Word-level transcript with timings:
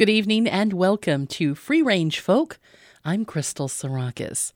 Good 0.00 0.08
evening 0.08 0.48
and 0.48 0.72
welcome 0.72 1.26
to 1.26 1.54
Free 1.54 1.82
Range 1.82 2.18
Folk. 2.18 2.58
I'm 3.02 3.24
Crystal 3.24 3.66
Sarakas. 3.66 4.52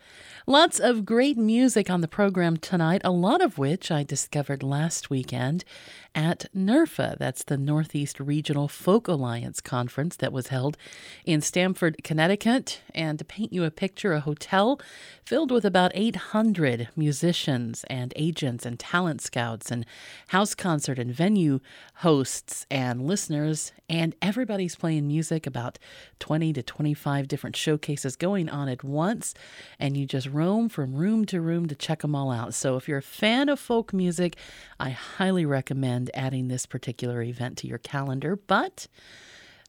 Lots 0.47 0.79
of 0.79 1.07
great 1.07 1.39
music 1.39 1.89
on 1.89 2.03
the 2.03 2.09
program 2.09 2.59
tonight, 2.59 3.01
a 3.03 3.11
lot 3.11 3.41
of 3.41 3.57
which 3.57 3.91
I 3.91 4.03
discovered 4.03 4.63
last 4.63 5.09
weekend 5.09 5.65
at 6.15 6.45
NERFA. 6.55 7.17
That's 7.17 7.43
the 7.43 7.57
Northeast 7.57 8.21
Regional 8.21 8.69
Folk 8.69 9.09
Alliance 9.09 9.63
Conference 9.63 10.15
that 10.17 10.33
was 10.33 10.49
held 10.49 10.77
in 11.25 11.41
Stamford, 11.41 12.05
Connecticut. 12.05 12.83
And 12.95 13.19
to 13.19 13.25
paint 13.25 13.55
you 13.55 13.65
a 13.65 13.71
picture, 13.71 14.13
a 14.13 14.21
hotel 14.21 14.79
filled 15.25 15.51
with 15.51 15.65
about 15.65 15.93
800 15.95 16.89
musicians 16.95 17.83
and 17.89 18.13
agents 18.15 18.67
and 18.67 18.79
talent 18.79 19.23
scouts 19.23 19.71
and 19.71 19.87
house 20.29 20.55
concert 20.55 20.99
and 20.99 21.15
venue 21.15 21.61
hosts 21.97 22.67
and 22.71 23.07
listeners. 23.07 23.73
And 23.89 24.15
everybody's 24.21 24.77
playing 24.77 25.09
music, 25.09 25.47
about 25.47 25.79
20 26.19 26.53
to 26.53 26.63
25 26.63 27.27
different 27.27 27.57
showcases 27.57 28.17
going 28.17 28.34
on 28.43 28.69
at 28.69 28.85
once. 28.85 29.35
And 29.79 29.97
you 29.97 30.07
just 30.07 30.27
roam 30.29 30.69
from 30.69 30.95
room 30.95 31.25
to 31.27 31.41
room 31.41 31.67
to 31.69 31.75
check 31.75 32.03
them 32.03 32.15
all 32.15 32.31
out. 32.31 32.55
So 32.55 32.77
if 32.77 32.89
you're 32.89 32.99
a 32.99 33.03
fan 33.03 33.49
of 33.49 33.61
folk 33.61 33.93
music, 33.93 34.37
I 34.79 34.91
highly 34.91 35.47
recommend 35.47 36.11
adding 36.15 36.49
this 36.49 36.67
particular 36.67 37.23
event 37.23 37.59
to 37.59 37.67
your 37.67 37.79
calendar. 37.79 38.37
But 38.37 38.89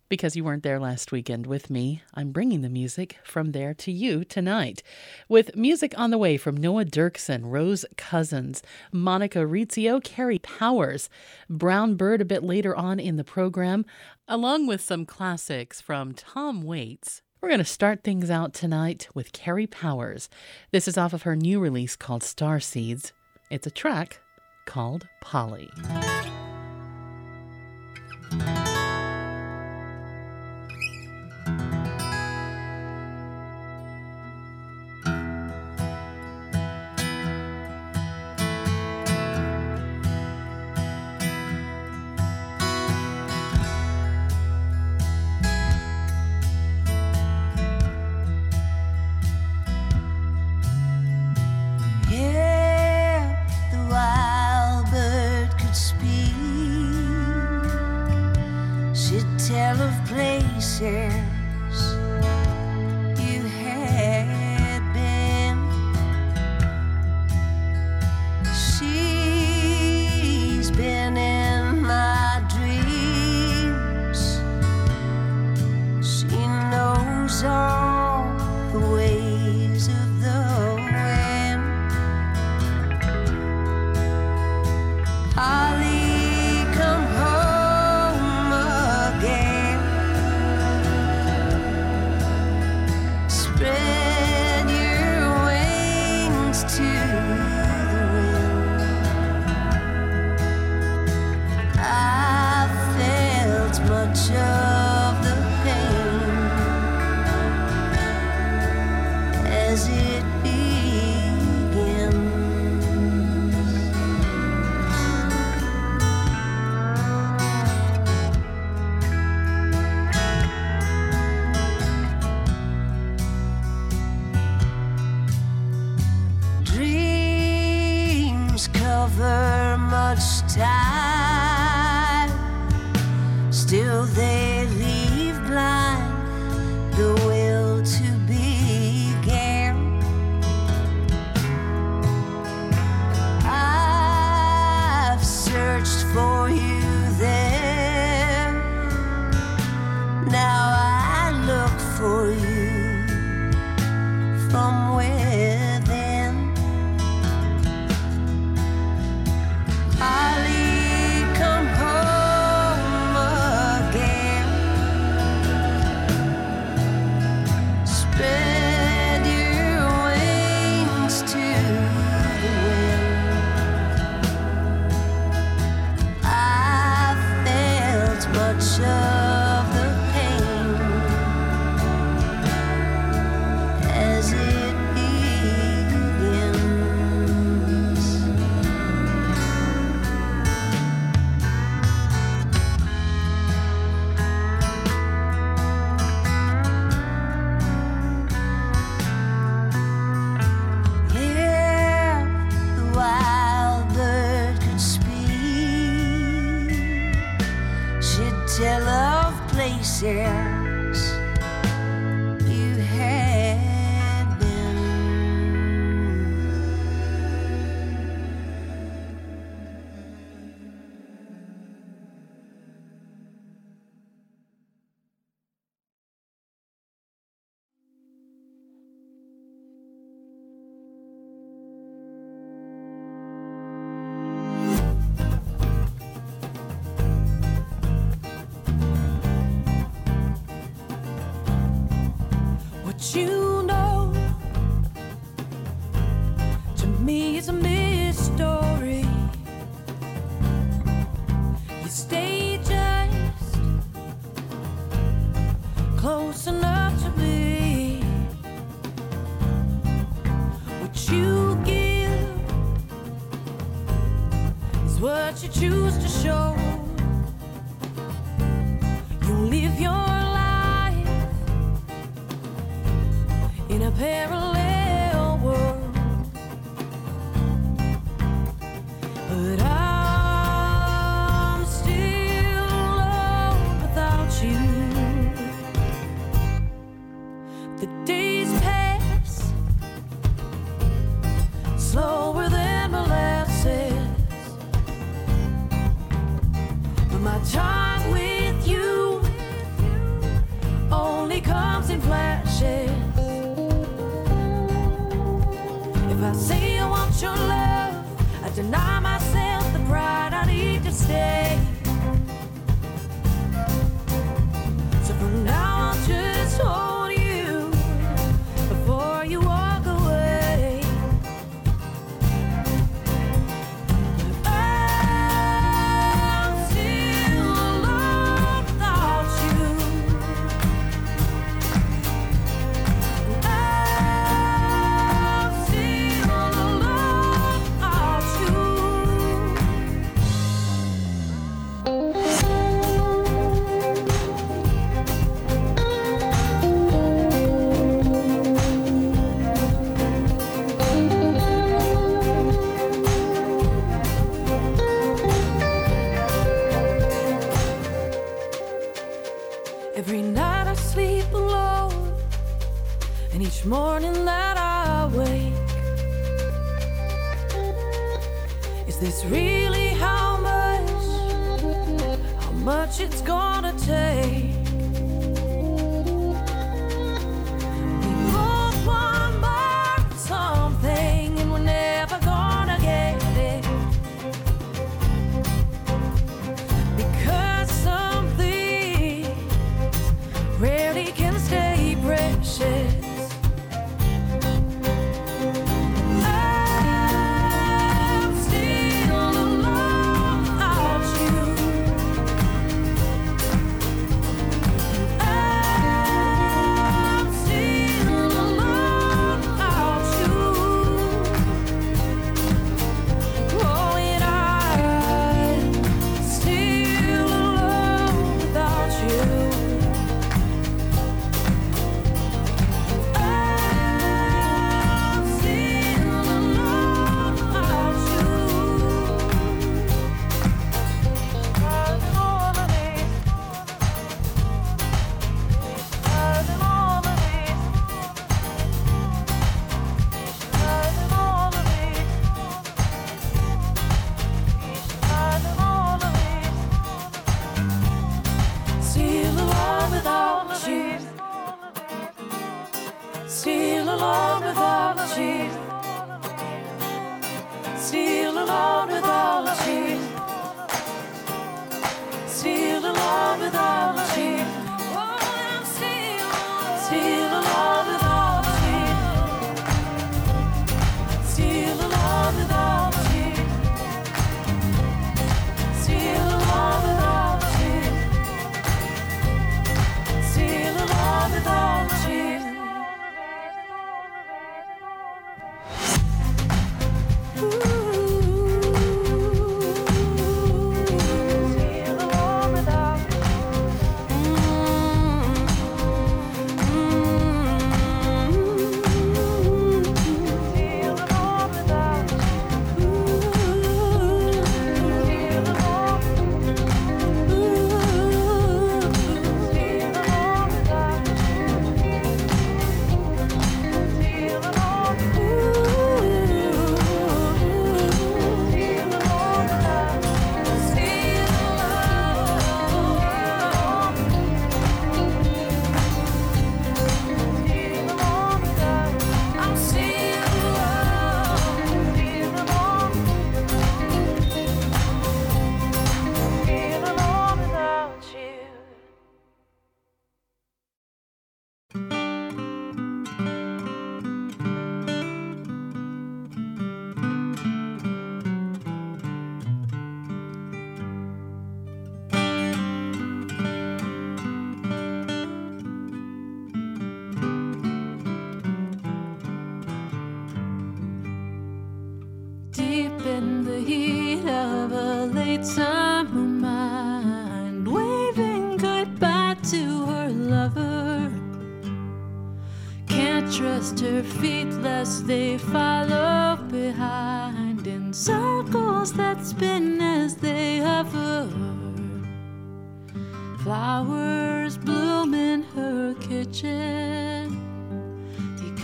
because 0.08 0.36
you 0.36 0.44
weren't 0.44 0.62
there 0.62 0.80
last 0.80 1.12
weekend 1.12 1.48
with 1.48 1.70
me, 1.72 2.04
I'm 2.14 2.32
bringing 2.32 2.62
the 2.62 2.70
music 2.70 3.18
from 3.24 3.54
there 3.54 3.74
to 3.74 3.92
you 3.92 4.24
tonight. 4.24 4.84
With 5.28 5.56
music 5.56 5.96
on 5.98 6.12
the 6.12 6.18
way 6.20 6.38
from 6.38 6.56
Noah 6.56 6.86
Derksen, 6.86 7.42
Rose 7.44 7.86
Cousins, 7.98 8.62
Monica 8.92 9.40
Rizzio, 9.40 10.04
Carrie 10.04 10.40
Powers, 10.40 11.10
Brown 11.50 11.96
Bird 11.96 12.22
a 12.22 12.26
bit 12.26 12.44
later 12.44 12.76
on 12.76 13.00
in 13.00 13.16
the 13.16 13.24
program, 13.24 13.84
along 14.28 14.68
with 14.68 14.80
some 14.80 15.08
classics 15.08 15.82
from 15.82 16.14
Tom 16.14 16.62
Waits. 16.62 17.24
We're 17.46 17.50
going 17.50 17.60
to 17.60 17.66
start 17.66 18.04
things 18.04 18.32
out 18.32 18.56
tonight 18.56 19.08
with 19.14 19.32
Carrie 19.32 19.68
Powers. 19.68 20.30
This 20.72 20.88
is 20.88 20.98
off 20.98 21.14
of 21.14 21.22
her 21.22 21.36
new 21.36 21.60
release 21.60 21.96
called 21.96 22.24
Star 22.24 22.60
Seeds. 22.60 23.14
It's 23.52 23.68
a 23.68 23.70
track 23.70 24.20
called 24.66 25.08
Polly. 25.22 25.70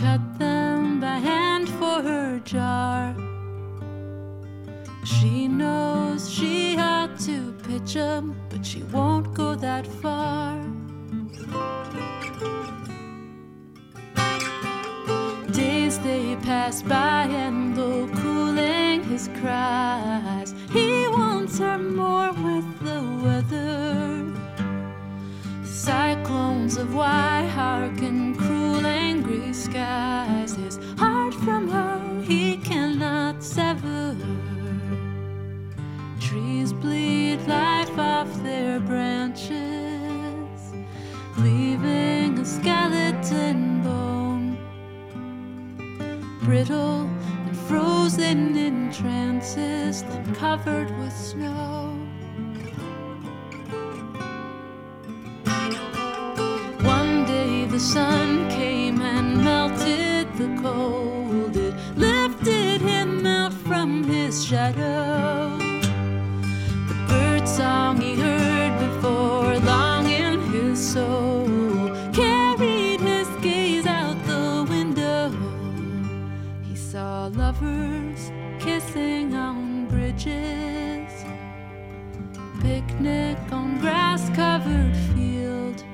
Cut 0.02 0.36
them 0.36 0.98
by 0.98 1.18
hand 1.30 1.68
for 1.78 2.02
her 2.02 2.40
jar. 2.40 3.14
She 5.04 5.46
knows 5.46 6.28
she 6.28 6.76
ought 6.76 7.14
to 7.28 7.36
pitch 7.66 7.94
'em, 7.94 8.34
but 8.50 8.66
she 8.66 8.82
won't 8.94 9.28
go 9.40 9.48
that 9.66 9.86
far. 10.02 10.56
Days 15.60 15.94
they 16.06 16.24
pass 16.48 16.82
by, 16.82 17.22
and 17.44 17.76
though 17.76 18.08
cooling 18.22 18.98
his 19.12 19.24
cries, 19.40 20.50
he 20.76 20.88
wants 21.18 21.54
her 21.64 21.78
more 21.78 22.32
with 22.46 22.68
the 22.86 23.00
weather. 23.24 24.34
Cyclones 25.86 26.74
of 26.82 26.88
white 27.00 27.50
hearken 27.58 28.18
cruel, 28.40 28.61
skies. 29.52 30.54
His 30.54 30.78
heart 30.98 31.34
from 31.34 31.68
her 31.68 32.22
he 32.22 32.56
cannot 32.58 33.42
sever. 33.42 34.16
Trees 36.20 36.72
bleed 36.72 37.40
life 37.46 37.98
off 37.98 38.32
their 38.42 38.80
branches, 38.80 39.50
leaving 41.38 42.38
a 42.38 42.44
skeleton 42.44 43.82
bone, 43.82 44.56
brittle 46.42 47.10
and 47.46 47.56
frozen 47.68 48.56
in 48.56 48.90
trances, 48.92 50.02
then 50.04 50.34
covered 50.34 50.90
with 50.98 51.12
snow. 51.12 51.98
One 56.82 57.24
day 57.26 57.66
the 57.66 57.80
sun 57.80 58.48
came 58.48 58.71
picnic 83.02 83.52
on 83.52 83.78
grass 83.80 84.30
covered 84.30 84.96
field. 85.14 85.84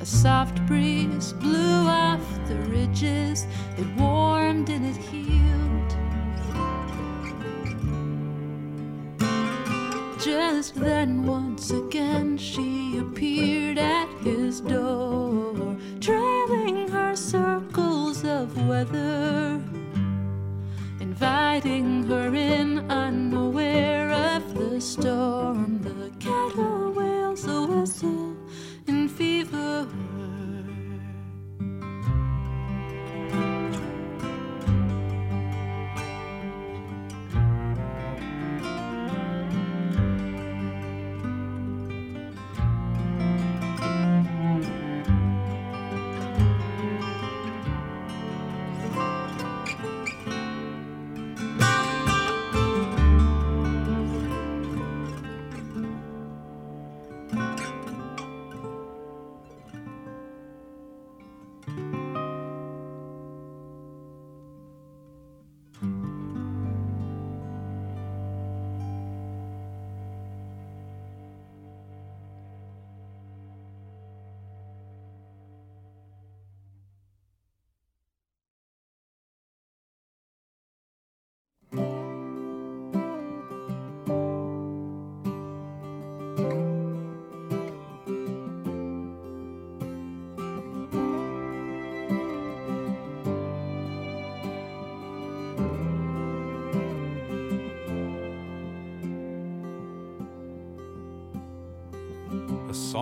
A 0.00 0.06
soft 0.06 0.64
breeze 0.66 1.32
blew 1.34 1.86
off 1.88 2.22
the 2.46 2.56
ridges, 2.70 3.46
it 3.76 3.86
warmed 3.96 4.68
and 4.70 4.86
it 4.86 4.96
healed. 4.96 5.90
Just 10.20 10.74
then, 10.76 11.26
once 11.26 11.70
again, 11.70 12.36
she 12.38 12.98
appeared 12.98 13.78
at 13.78 14.08
his 14.22 14.60
door, 14.60 15.76
trailing 16.00 16.86
her 16.88 17.16
circles 17.16 18.24
of 18.24 18.68
weather, 18.68 19.60
inviting 21.00 22.04
her 22.04 22.34
in, 22.34 22.78
unaware 22.90 24.09
the 24.80 24.86
storm. 24.86 25.78
The 25.82 26.10
cattle 26.18 26.92
wails 26.92 27.44
a 27.46 27.66
whistle 27.66 28.34
in 28.86 29.10
fever. 29.10 29.86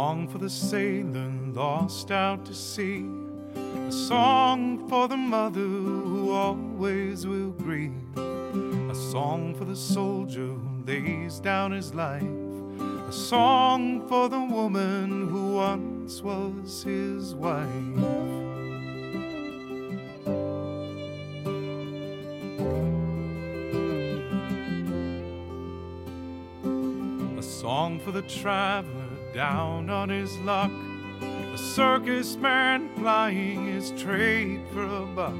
Song 0.09 0.27
for 0.27 0.39
the 0.39 0.49
sailor 0.49 1.31
lost 1.53 2.11
out 2.11 2.43
to 2.47 2.55
sea. 2.55 3.05
A 3.55 3.93
song 3.93 4.89
for 4.89 5.07
the 5.07 5.19
mother 5.19 5.61
who 5.61 6.31
always 6.31 7.27
will 7.27 7.51
grieve. 7.51 8.17
A 8.17 8.95
song 8.95 9.55
for 9.55 9.67
the 9.67 9.77
soldier 9.77 10.47
who 10.47 10.83
lays 10.87 11.41
down 11.41 11.73
his 11.73 11.93
life. 11.93 12.23
A 13.07 13.13
song 13.13 14.09
for 14.09 14.31
the 14.31 14.41
woman 14.41 15.29
who 15.29 15.57
once 15.57 16.23
was 16.23 16.83
his 16.83 17.35
wife. 17.35 17.69
A 27.37 27.43
song 27.43 28.01
for 28.01 28.13
the 28.13 28.23
traveler 28.23 28.98
down 29.39 29.89
on 29.89 30.09
his 30.09 30.37
luck. 30.39 30.73
A 31.23 31.57
circus 31.57 32.35
man 32.35 32.89
plying 32.97 33.69
his 33.69 33.93
trade 33.93 34.61
for 34.73 34.83
a 34.83 35.07
buck. 35.07 35.33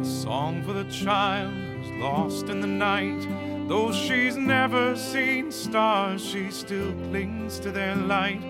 A 0.00 0.04
song 0.04 0.64
for 0.64 0.72
the 0.72 0.90
child 0.90 1.54
who's 1.54 2.02
lost 2.02 2.48
in 2.48 2.60
the 2.60 2.66
night. 2.66 3.24
Though 3.68 3.92
she's 3.92 4.36
never 4.36 4.96
seen 4.96 5.52
stars, 5.52 6.24
she 6.24 6.50
still 6.50 6.92
clings 7.08 7.60
to 7.60 7.70
their 7.70 7.94
light. 7.94 8.42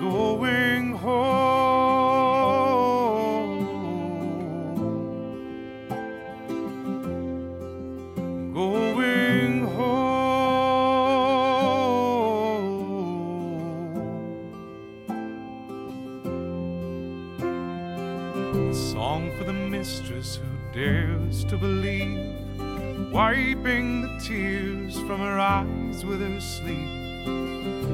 Going 0.00 0.92
home. 0.92 1.71
Dares 20.72 21.44
to 21.44 21.58
believe, 21.58 22.34
wiping 23.12 24.02
the 24.02 24.20
tears 24.24 24.98
from 25.00 25.20
her 25.20 25.38
eyes 25.38 26.04
with 26.04 26.20
her 26.20 26.40
sleeve. 26.40 27.28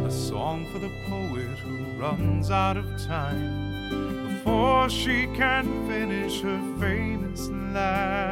A 0.07 0.11
song 0.11 0.65
for 0.73 0.79
the 0.79 0.93
poet 1.09 1.59
who 1.59 1.85
runs 2.01 2.51
out 2.51 2.77
of 2.77 2.87
time 3.05 4.29
before 4.29 4.89
she 4.89 5.27
can 5.35 5.67
finish 5.89 6.41
her 6.41 6.61
famous 6.79 7.49
last. 7.49 8.28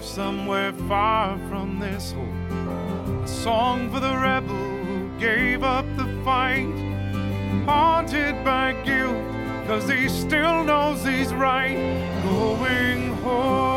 Life 0.00 0.04
somewhere 0.04 0.72
far 0.88 1.38
from 1.48 1.78
this 1.78 2.12
home. 2.12 3.22
A 3.24 3.28
song 3.28 3.90
for 3.90 4.00
the 4.00 4.16
rebel 4.16 4.54
who 4.84 5.10
gave 5.18 5.62
up 5.62 5.84
the 5.96 6.06
fight, 6.24 6.66
haunted 7.66 8.44
by 8.44 8.72
guilt, 8.84 9.16
cause 9.66 9.88
he 9.88 10.08
still 10.08 10.64
knows 10.64 11.04
he's 11.04 11.32
right, 11.34 11.76
going 12.24 13.14
home. 13.22 13.69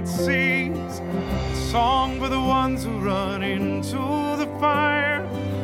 Never 0.00 0.16
quite. 0.16 0.72
A 1.52 1.56
song 1.70 2.18
for 2.18 2.28
the 2.28 2.40
ones 2.40 2.84
who 2.84 2.98
run 2.98 3.42
into 3.42 3.96
the 4.36 4.48
fire 4.58 5.22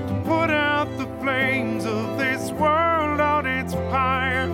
to 0.09 0.23
put 0.25 0.51
out 0.51 0.89
the 0.99 1.07
flames 1.21 1.85
of 1.85 2.19
this 2.19 2.51
world 2.53 3.21
on 3.21 3.47
its 3.47 3.75
pyre. 3.75 4.51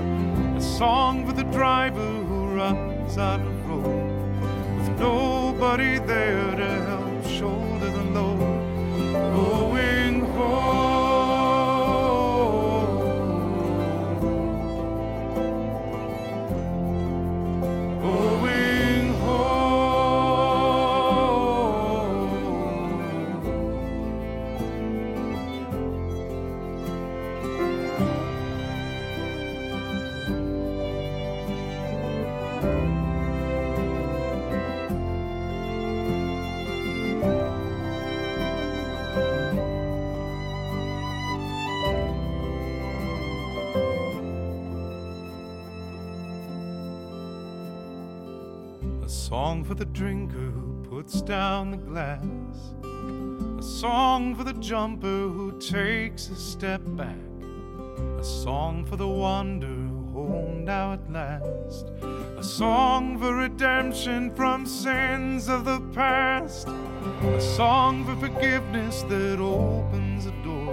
A 0.57 0.61
song 0.61 1.27
for 1.27 1.33
the 1.33 1.45
driver 1.45 2.01
who 2.01 2.55
runs 2.55 3.19
out 3.19 3.41
of 3.41 3.69
road 3.69 4.79
with 4.79 4.99
nobody 4.99 5.99
there 5.99 6.46
the 51.77 51.85
glass. 51.85 52.25
A 53.59 53.63
song 53.63 54.35
for 54.35 54.45
the 54.45 54.53
jumper 54.55 55.07
who 55.07 55.59
takes 55.59 56.29
a 56.29 56.37
step 56.37 56.81
back. 56.85 57.17
A 58.19 58.25
song 58.25 58.85
for 58.85 58.97
the 58.97 59.09
wanderer 59.09 59.71
home 60.13 60.65
now 60.65 60.95
at 60.95 61.11
last. 61.11 61.87
A 62.39 62.43
song 62.43 63.19
for 63.19 63.35
redemption 63.35 64.35
from 64.35 64.67
sins 64.67 65.49
of 65.49 65.65
the 65.65 65.81
past. 65.93 66.69
A 66.69 67.41
song 67.41 68.05
for 68.05 68.17
forgiveness 68.17 69.03
that 69.03 69.39
opens 69.39 70.27
a 70.27 70.33
door. 70.43 70.73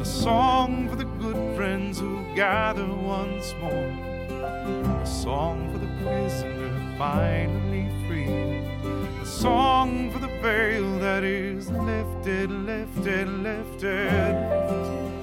A 0.00 0.04
song 0.04 0.88
for 0.88 0.96
the 0.96 1.04
good 1.04 1.56
friends 1.56 2.00
who 2.00 2.24
gather 2.34 2.86
once 2.86 3.54
more. 3.60 3.92
A 5.02 5.06
song 5.06 5.70
for 5.72 5.78
the 5.78 5.90
prisoner 6.02 6.94
finally 6.98 7.88
free. 8.06 8.69
Song 9.40 10.10
for 10.10 10.18
the 10.18 10.28
veil 10.42 10.98
that 10.98 11.24
is 11.24 11.70
lifted, 11.70 12.50
lifted, 12.50 13.26
lifted. 13.26 15.19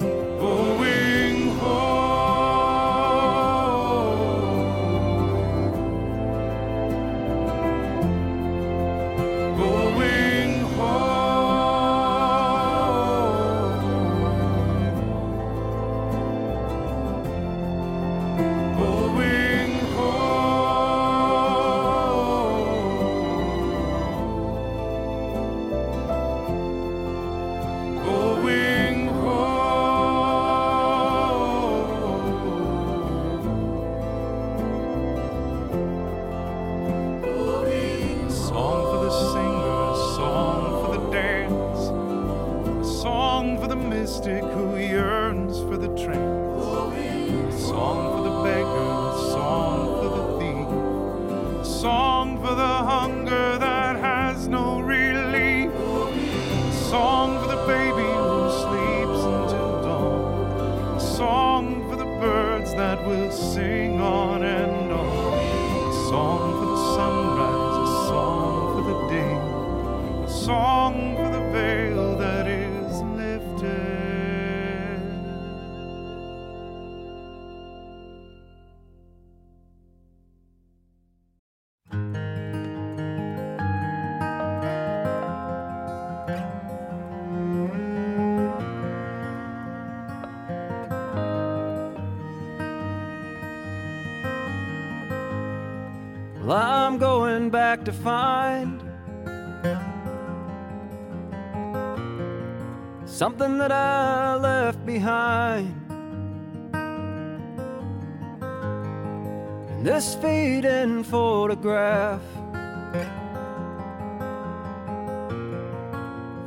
Fading 109.98 111.04
photograph, 111.04 112.22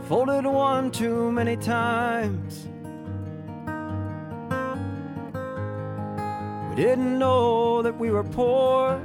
folded 0.06 0.46
one 0.46 0.92
too 0.92 1.32
many 1.32 1.56
times. 1.56 2.68
We 6.68 6.76
didn't 6.76 7.18
know 7.18 7.82
that 7.82 7.98
we 7.98 8.12
were 8.12 8.22
poor. 8.22 9.00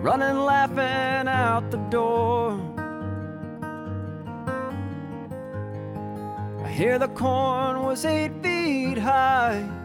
running 0.00 0.38
laughing 0.38 1.28
out 1.28 1.70
the 1.70 1.76
door. 1.90 2.58
I 6.64 6.68
hear 6.70 6.98
the 6.98 7.08
corn 7.08 7.82
was 7.82 8.06
eight 8.06 8.32
feet 8.42 8.96
high. 8.96 9.77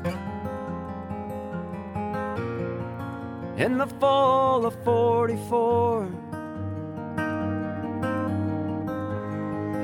In 3.56 3.78
the 3.78 3.86
fall 3.86 4.66
of 4.66 4.74
44. 4.84 6.06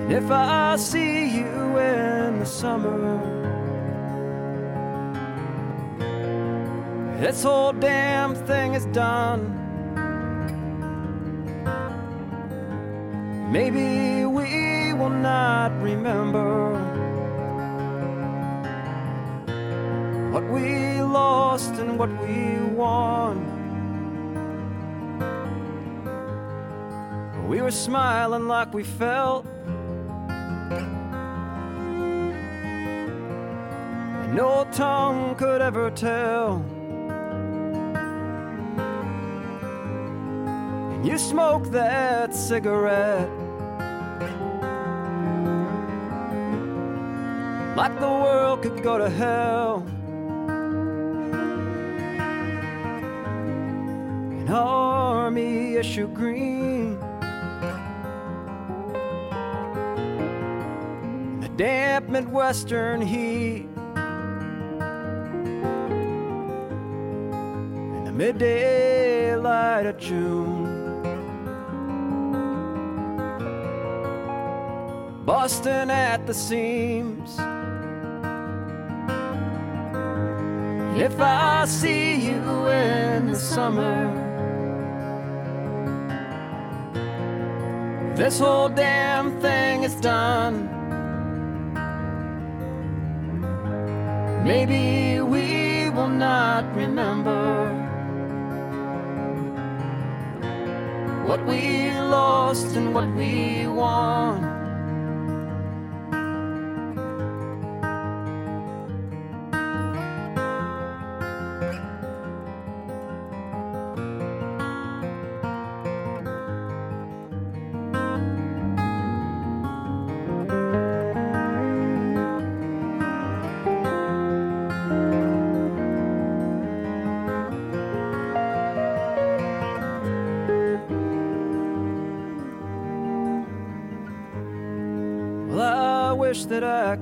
And 0.09 0.11
if 0.11 0.31
I 0.31 0.75
see 0.75 1.29
you 1.37 1.77
in 1.77 2.39
the 2.39 2.45
summer, 2.45 2.97
this 7.19 7.43
whole 7.43 7.73
damn 7.73 8.33
thing 8.33 8.73
is 8.73 8.87
done. 8.87 9.55
Maybe 13.51 14.25
we 14.25 14.93
will 14.93 15.11
not 15.11 15.79
remember 15.79 16.73
what 20.31 20.43
we 20.49 21.03
lost 21.03 21.73
and 21.73 21.99
what 21.99 22.09
we 22.19 22.57
won. 22.73 23.58
We 27.49 27.61
were 27.63 27.71
smiling 27.71 28.47
like 28.47 28.75
we 28.75 28.83
felt. 28.83 29.43
No 34.31 34.67
tongue 34.71 35.35
could 35.35 35.59
ever 35.59 35.89
tell. 35.89 36.57
And 40.93 41.07
you 41.07 41.17
smoked 41.17 41.71
that 41.71 42.35
cigarette. 42.35 43.27
Like 47.75 47.99
the 47.99 48.11
world 48.25 48.61
could 48.61 48.83
go 48.83 48.99
to 48.99 49.09
hell. 49.09 49.77
An 54.37 54.49
army 54.49 55.73
issue 55.77 56.07
green. 56.09 57.08
Midwestern 62.09 63.01
heat. 63.01 63.69
In 67.97 68.03
the 68.03 68.11
midday 68.11 69.35
light 69.35 69.85
of 69.85 69.99
June. 69.99 70.65
Busting 75.23 75.91
at 75.91 76.25
the 76.25 76.33
seams. 76.33 77.37
If 80.99 81.19
I 81.21 81.65
see 81.65 82.15
you 82.15 82.67
in 82.69 83.27
the 83.27 83.35
summer, 83.35 84.15
this 88.15 88.39
whole 88.39 88.69
damn 88.69 89.39
thing 89.39 89.83
is 89.83 89.93
done. 90.01 90.78
Maybe 94.49 95.21
we 95.21 95.91
will 95.91 96.07
not 96.09 96.75
remember 96.75 97.69
what 101.27 101.45
we 101.45 101.91
lost 101.93 102.75
and 102.75 102.91
what 102.91 103.13
we 103.13 103.67
won. 103.67 104.48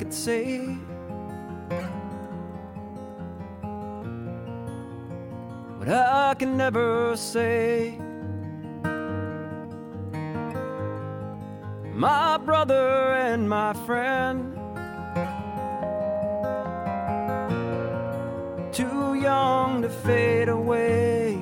Could 0.08 0.14
say 0.14 0.58
what 5.78 5.90
I 5.90 6.34
can 6.40 6.56
never 6.56 7.18
say. 7.18 8.00
My 11.94 12.38
brother 12.38 13.16
and 13.16 13.50
my 13.50 13.74
friend, 13.86 14.54
too 18.72 19.16
young 19.16 19.82
to 19.82 19.90
fade 19.90 20.48
away. 20.48 21.34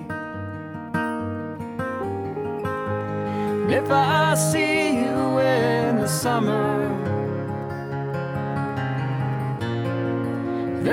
And 3.62 3.71
If 3.71 3.91
I 3.91 4.34
see 4.34 5.01
you 5.01 5.38
in 5.38 5.97
the 5.97 6.08
summer, 6.08 6.64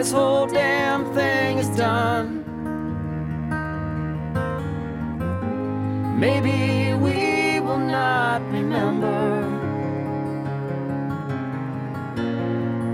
this 0.02 0.10
whole 0.10 0.48
damn 0.48 1.04
thing 1.14 1.58
is 1.58 1.68
done. 1.76 2.42
Maybe 6.18 6.92
we 6.94 7.60
will 7.60 7.78
not 7.78 8.42
remember 8.50 9.20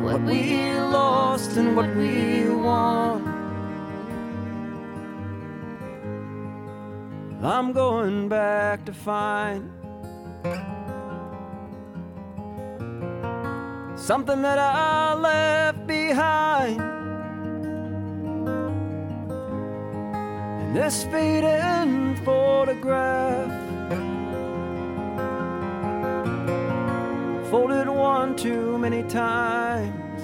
what 0.05 0.21
we 0.21 0.75
lost 0.75 1.57
and 1.57 1.75
what 1.75 1.89
we 1.97 2.51
won. 2.51 3.25
I'm 7.43 7.73
going 7.73 8.29
back 8.29 8.85
to 8.85 8.93
find 8.93 9.73
something 13.97 14.43
that 14.43 14.59
I 14.59 15.15
left 15.15 15.87
behind. 15.87 16.88
This 20.79 21.03
fading 21.07 22.15
photograph, 22.25 23.51
folded 27.51 27.89
one 27.89 28.37
too 28.37 28.79
many 28.79 29.03
times. 29.03 30.23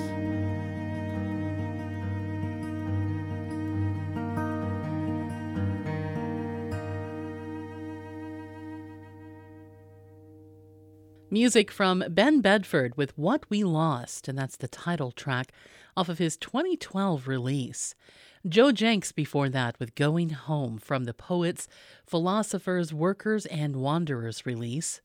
Music 11.33 11.73
from 11.73 12.05
Ben 12.09 12.41
Bedford 12.41 12.97
with 12.97 13.19
What 13.19 13.45
We 13.51 13.65
Lost, 13.65 14.29
and 14.29 14.39
that's 14.39 14.57
the 14.57 14.69
title 14.69 15.11
track 15.11 15.51
off 15.97 16.09
of 16.09 16.19
his 16.19 16.37
2012 16.37 17.27
release. 17.27 17.97
Joe 18.47 18.73
Jencks 18.73 19.15
before 19.15 19.49
that 19.49 19.81
with 19.81 19.95
Going 19.95 20.29
Home 20.29 20.77
from 20.77 21.05
the 21.05 21.15
Poets, 21.15 21.67
Philosophers, 22.05 22.93
Workers, 22.93 23.47
and 23.47 23.77
Wanderers 23.77 24.45
release. 24.45 25.01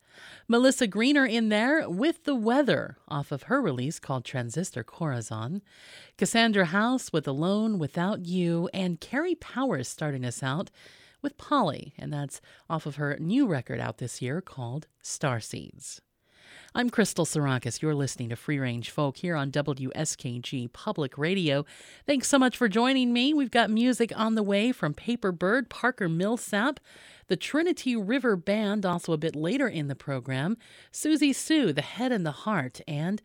Melissa 0.49 0.87
Greener 0.87 1.25
in 1.25 1.47
there 1.47 1.89
with 1.89 2.25
The 2.25 2.35
Weather 2.35 2.97
off 3.07 3.31
of 3.31 3.43
her 3.43 3.61
release 3.61 3.97
called 3.97 4.25
Transistor 4.25 4.83
Corazon. 4.83 5.61
Cassandra 6.17 6.65
House 6.65 7.13
with 7.13 7.29
Alone 7.29 7.79
Without 7.79 8.25
You, 8.25 8.69
and 8.73 8.99
Carrie 8.99 9.35
Powers 9.35 9.87
starting 9.87 10.25
us 10.25 10.43
out 10.43 10.69
with 11.21 11.37
Polly, 11.37 11.93
and 11.97 12.11
that's 12.11 12.41
off 12.69 12.85
of 12.85 12.97
her 12.97 13.15
new 13.21 13.47
record 13.47 13.79
out 13.79 13.99
this 13.99 14.21
year 14.21 14.41
called 14.41 14.87
Starseeds. 15.01 16.01
I'm 16.75 16.91
Crystal 16.91 17.25
Sarakas. 17.25 17.81
You're 17.81 17.95
listening 17.95 18.29
to 18.29 18.35
Free 18.35 18.59
Range 18.59 18.87
Folk 18.91 19.17
here 19.17 19.35
on 19.35 19.49
WSKG 19.49 20.71
Public 20.71 21.17
Radio. 21.17 21.65
Thanks 22.05 22.27
so 22.27 22.37
much 22.37 22.55
for 22.55 22.69
joining 22.69 23.11
me. 23.11 23.33
We've 23.33 23.49
got 23.49 23.71
music 23.71 24.13
on 24.15 24.35
the 24.35 24.43
way 24.43 24.71
from 24.71 24.93
Paper 24.93 25.31
Bird, 25.31 25.71
Parker 25.71 26.07
Millsap, 26.07 26.79
the 27.27 27.35
Trinity 27.35 27.95
River 27.95 28.35
Band, 28.35 28.85
also 28.85 29.13
a 29.13 29.17
bit 29.17 29.35
later 29.35 29.67
in 29.67 29.87
the 29.87 29.95
program, 29.95 30.57
Susie 30.91 31.33
Suh, 31.33 31.71
The 31.71 31.81
Head 31.81 32.11
and 32.11 32.23
the 32.23 32.31
Heart, 32.31 32.81
and 32.87 33.19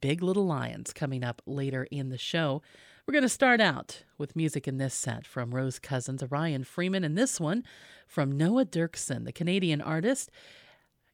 Big 0.00 0.20
Little 0.20 0.46
Lions 0.46 0.92
coming 0.92 1.22
up 1.22 1.42
later 1.46 1.86
in 1.92 2.08
the 2.08 2.18
show. 2.18 2.60
We're 3.06 3.12
going 3.12 3.22
to 3.22 3.28
start 3.28 3.60
out 3.60 4.02
with 4.18 4.34
music 4.34 4.66
in 4.66 4.78
this 4.78 4.94
set 4.94 5.28
from 5.28 5.54
Rose 5.54 5.78
Cousins, 5.78 6.24
Ryan 6.28 6.64
Freeman, 6.64 7.04
and 7.04 7.16
this 7.16 7.38
one 7.38 7.62
from 8.08 8.32
Noah 8.32 8.64
Derksen, 8.64 9.26
the 9.26 9.32
Canadian 9.32 9.80
artist 9.80 10.32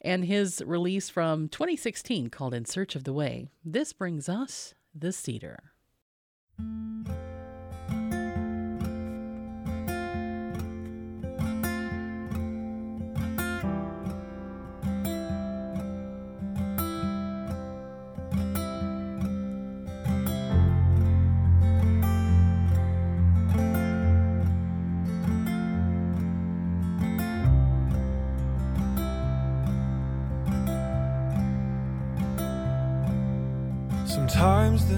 and 0.00 0.24
his 0.24 0.62
release 0.66 1.08
from 1.08 1.48
2016 1.48 2.30
called 2.30 2.54
In 2.54 2.64
Search 2.64 2.96
of 2.96 3.04
the 3.04 3.12
Way. 3.12 3.50
This 3.64 3.92
brings 3.92 4.28
us 4.28 4.74
The 4.94 5.12
Cedar. 5.12 5.72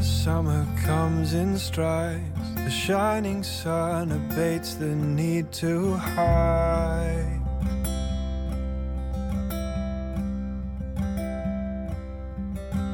Summer 0.02 0.66
comes 0.84 1.34
in 1.34 1.56
strides. 1.56 2.54
The 2.56 2.70
shining 2.70 3.42
sun 3.42 4.10
abates 4.12 4.74
the 4.74 4.94
need 4.94 5.52
to 5.52 5.94
hide. 5.94 7.40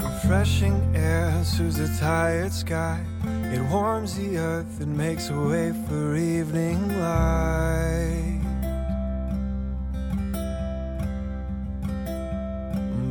Refreshing 0.03 0.95
air 0.95 1.43
soothes 1.45 1.79
the 1.79 1.89
tired 1.99 2.53
sky. 2.53 3.01
It 3.53 3.63
warms 3.71 4.17
the 4.17 4.37
earth 4.37 4.81
and 4.81 4.95
makes 4.97 5.31
a 5.31 5.41
way 5.41 5.73
for 5.89 6.15
evening 6.15 7.01
light. 7.01 8.41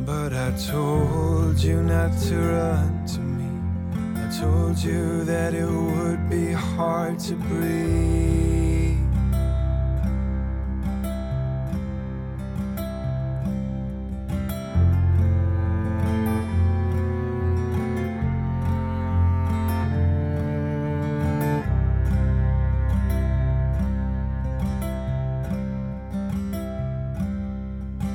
But 0.06 0.32
I 0.32 0.52
told 0.70 1.58
you 1.58 1.82
not 1.82 2.16
to 2.28 2.36
run 2.36 3.06
to 3.08 3.27
told 4.38 4.78
you 4.78 5.24
that 5.24 5.52
it 5.52 5.66
would 5.66 6.30
be 6.30 6.52
hard 6.52 7.18
to 7.18 7.34
breathe. 7.34 8.96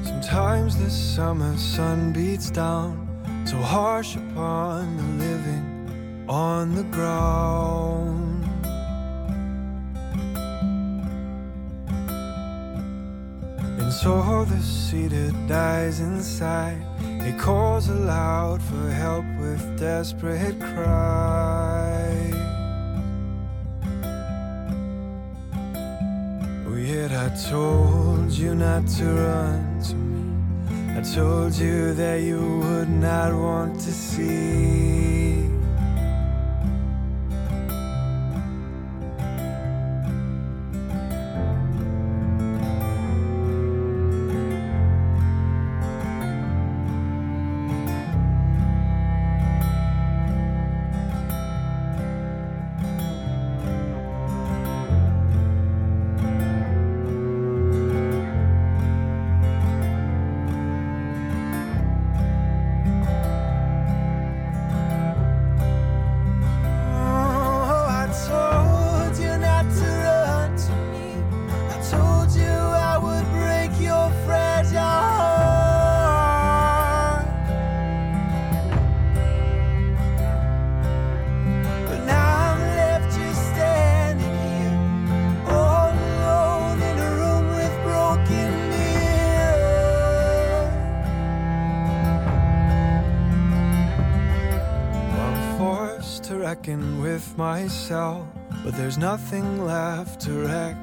Sometimes 0.04 0.78
the 0.78 0.90
summer 0.90 1.58
sun 1.58 2.14
beats 2.14 2.50
down 2.50 3.10
so 3.46 3.58
harsh 3.58 4.16
upon 4.16 4.96
the 4.96 5.04
living 5.04 5.33
on 6.34 6.74
the 6.74 6.84
ground. 6.86 8.44
And 13.80 13.94
so 13.94 14.44
the 14.46 14.60
cedar 14.60 15.32
dies 15.48 16.00
inside. 16.00 16.82
It 17.30 17.38
calls 17.38 17.88
aloud 17.88 18.64
for 18.64 18.90
help 18.90 19.26
with 19.40 19.62
desperate 19.80 20.60
cries. 20.60 22.34
Oh, 26.66 26.76
yet 26.76 27.12
I 27.12 27.30
told 27.52 28.32
you 28.32 28.56
not 28.56 28.88
to 28.98 29.06
run 29.06 29.82
to 29.88 29.96
me. 29.96 30.98
I 30.98 31.02
told 31.16 31.54
you 31.54 31.94
that 31.94 32.22
you 32.22 32.42
would 32.64 32.90
not 32.90 33.36
want 33.36 33.76
to 33.82 33.92
see. 33.92 35.23
To 96.34 96.40
reckon 96.40 97.00
with 97.02 97.38
myself, 97.38 98.26
but 98.64 98.74
there's 98.76 98.98
nothing 98.98 99.64
left 99.66 100.20
to 100.20 100.32
wreck 100.32 100.76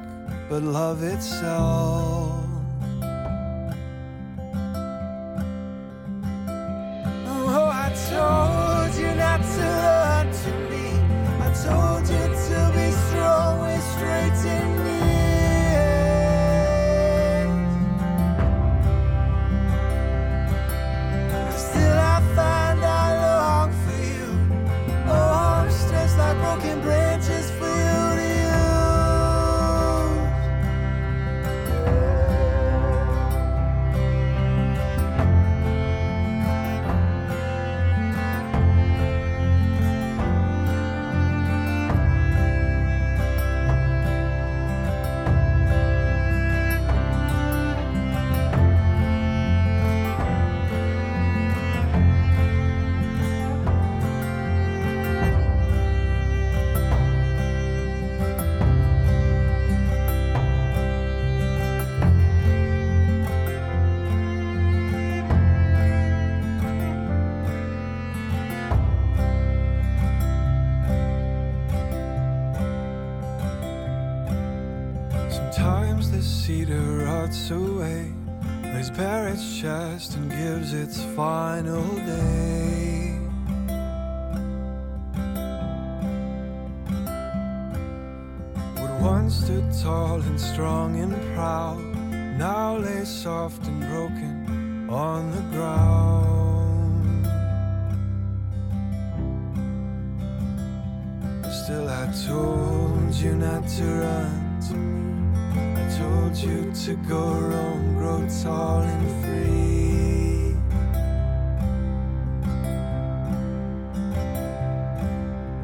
but 0.49 0.63
love 0.63 1.03
itself. 1.03 2.60
Stood 89.31 89.73
tall 89.81 90.21
and 90.21 90.41
strong 90.41 90.99
and 91.01 91.15
proud, 91.35 91.79
now 92.37 92.77
lay 92.79 93.05
soft 93.05 93.65
and 93.69 93.81
broken 93.89 94.89
on 94.91 95.31
the 95.31 95.43
ground. 95.57 97.27
Still, 101.63 101.89
I 101.89 102.13
told 102.27 103.15
you 103.15 103.37
not 103.37 103.69
to 103.69 103.85
run 103.85 104.61
to 104.69 104.75
me. 104.75 105.81
I 105.81 105.89
told 105.97 106.37
you 106.37 106.73
to 106.87 106.95
go 107.09 107.23
roam, 107.31 107.95
grow 107.99 108.29
tall 108.43 108.81
and 108.83 109.09
free. 109.23 110.57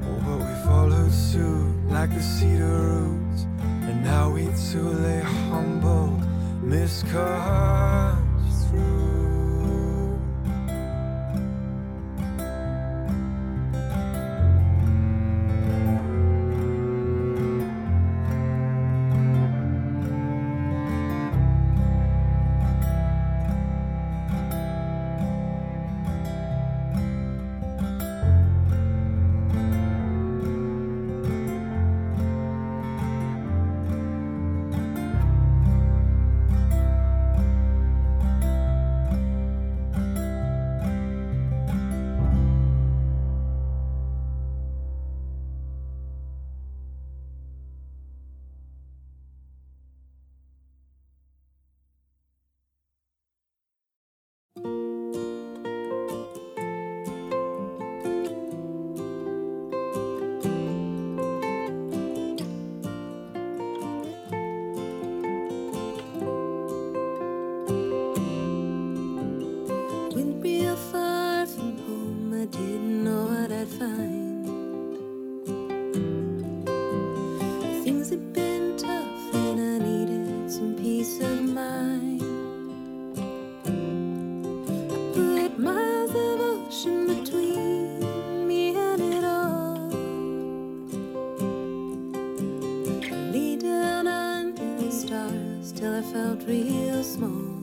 Oh, 0.07 0.19
but 0.25 0.39
we 0.39 0.55
followed 0.65 1.11
suit 1.11 1.75
like 1.91 2.15
the 2.15 2.23
cedar 2.23 2.96
misconstrued. 6.87 7.36
till 95.87 95.95
I 95.95 96.03
felt 96.03 96.43
real 96.49 97.05
small. 97.05 97.56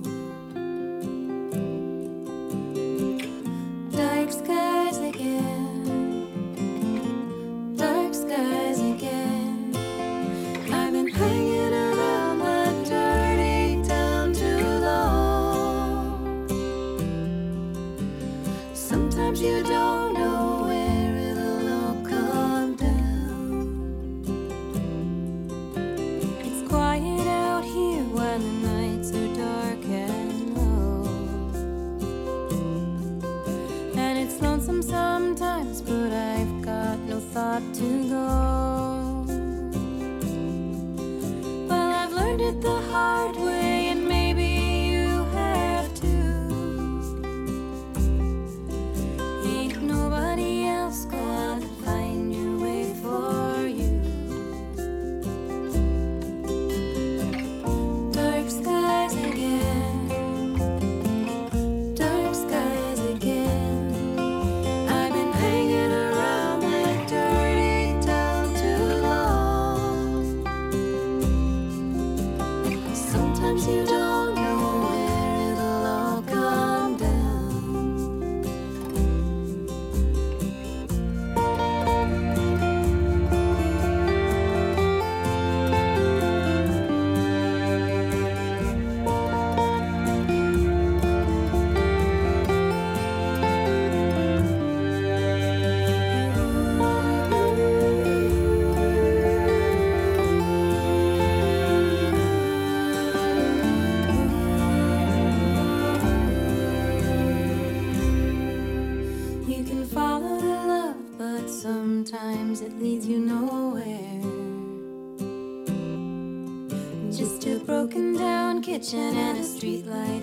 kitchen 118.84 119.16
and 119.16 119.38
a 119.38 119.42
streetlight. 119.42 120.23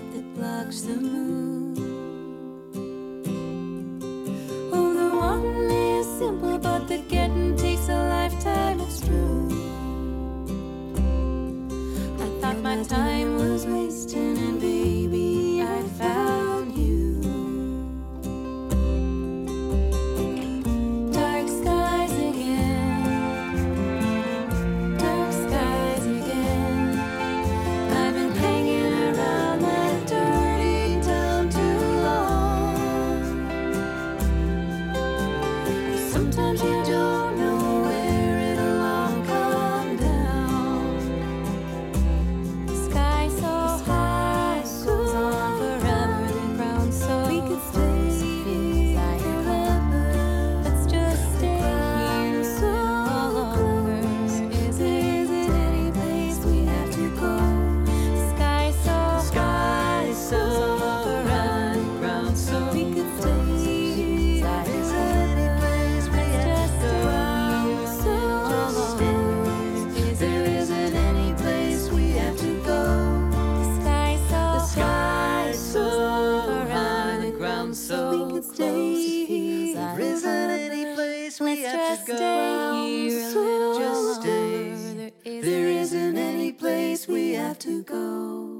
have 87.51 87.59
to 87.59 87.83
go. 87.83 88.50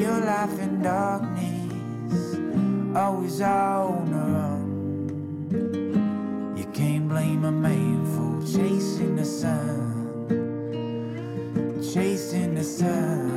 your 0.00 0.20
life 0.20 0.58
in 0.58 0.82
darkness, 0.82 2.36
always 2.96 3.42
on 3.42 4.10
the 4.10 4.16
run. 4.16 4.64
You 6.56 6.64
can't 6.72 7.06
blame 7.06 7.44
a 7.44 7.52
man 7.52 8.06
for 8.14 8.40
chasing 8.50 9.16
the 9.16 9.24
sun, 9.26 10.26
chasing 11.92 12.54
the 12.54 12.64
sun. 12.64 13.29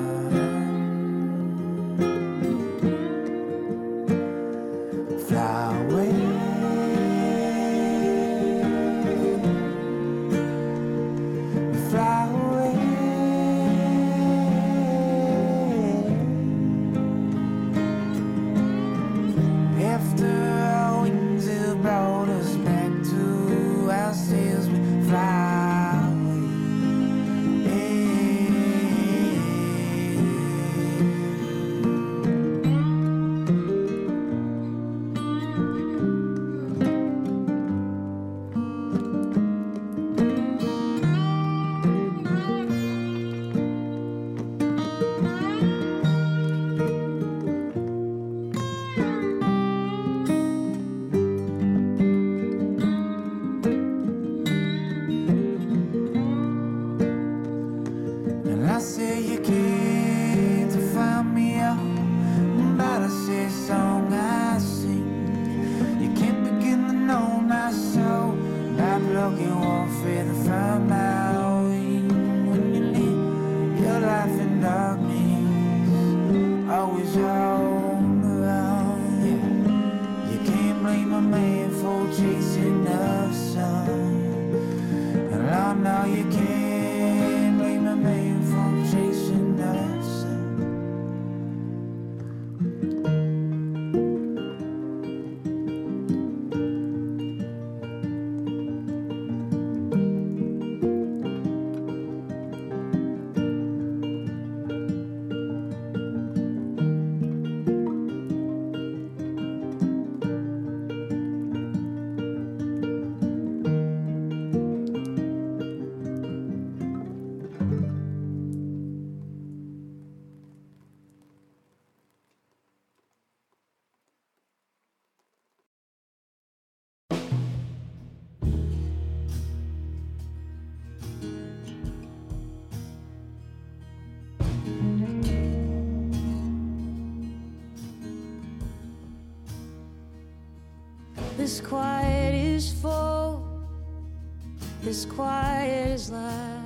as 145.04 145.12
quiet 145.12 145.92
as 145.92 146.10
loud. 146.12 146.64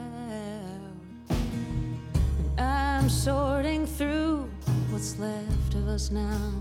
And 1.29 2.59
I'm 2.59 3.09
sorting 3.09 3.87
through 3.87 4.49
what's 4.89 5.17
left 5.17 5.73
of 5.73 5.87
us 5.87 6.11
now. 6.11 6.51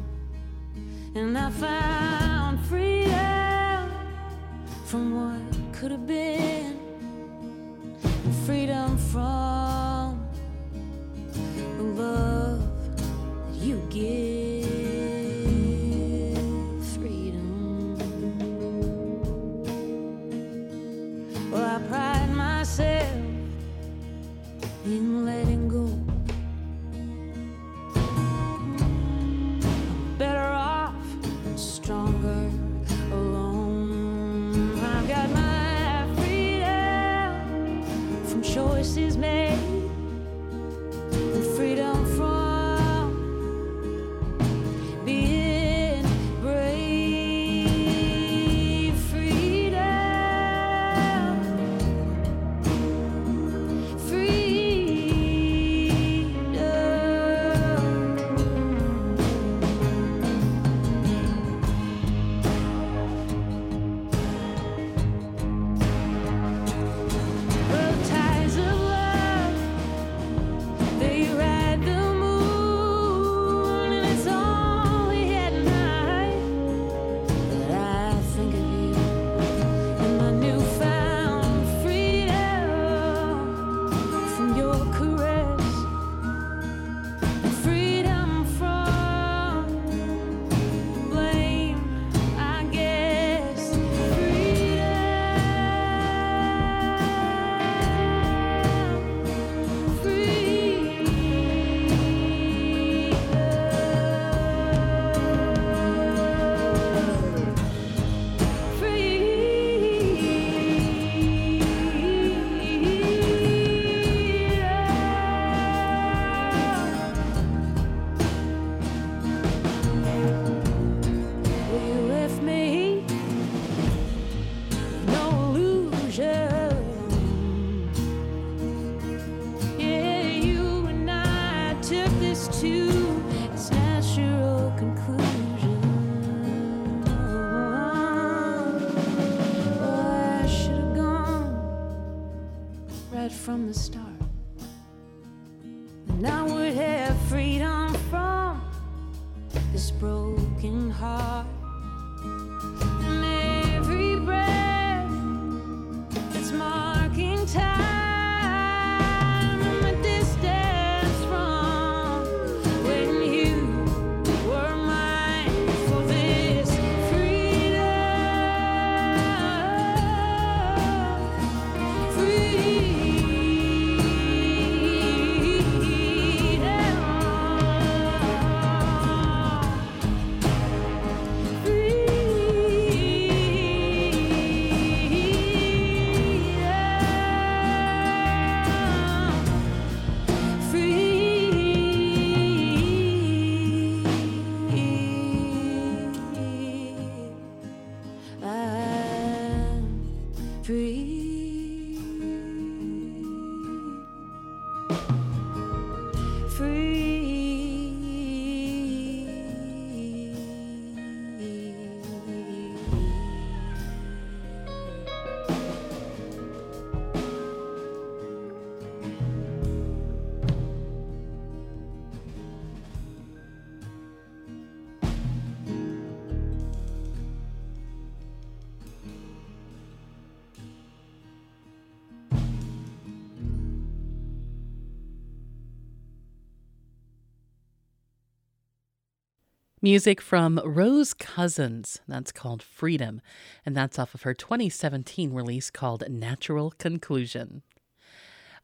Music 239.87 240.21
from 240.21 240.61
Rose 240.65 241.15
Cousins. 241.15 242.01
That's 242.09 242.33
called 242.33 242.61
Freedom, 242.61 243.21
and 243.65 243.77
that's 243.77 244.01
off 244.01 244.17
of 244.17 244.23
her 244.23 244.35
2017 244.35 245.33
release 245.33 245.71
called 245.71 246.03
Natural 246.11 246.73
Conclusion. 246.73 247.63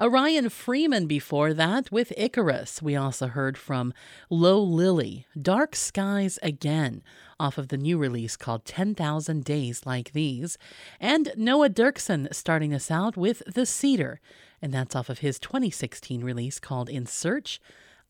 Orion 0.00 0.48
Freeman 0.48 1.06
before 1.06 1.54
that 1.54 1.92
with 1.92 2.12
Icarus. 2.16 2.82
We 2.82 2.96
also 2.96 3.28
heard 3.28 3.56
from 3.56 3.94
Low 4.30 4.60
Lily, 4.60 5.24
Dark 5.40 5.76
Skies 5.76 6.40
Again, 6.42 7.04
off 7.38 7.56
of 7.56 7.68
the 7.68 7.78
new 7.78 7.98
release 7.98 8.36
called 8.36 8.64
10,000 8.64 9.44
Days 9.44 9.86
Like 9.86 10.10
These. 10.10 10.58
And 10.98 11.32
Noah 11.36 11.70
Derksen 11.70 12.34
starting 12.34 12.74
us 12.74 12.90
out 12.90 13.16
with 13.16 13.44
The 13.46 13.64
Cedar, 13.64 14.20
and 14.60 14.74
that's 14.74 14.96
off 14.96 15.08
of 15.08 15.20
his 15.20 15.38
2016 15.38 16.24
release 16.24 16.58
called 16.58 16.88
In 16.88 17.06
Search 17.06 17.60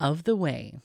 of 0.01 0.25
the 0.25 0.35
Way. 0.35 0.81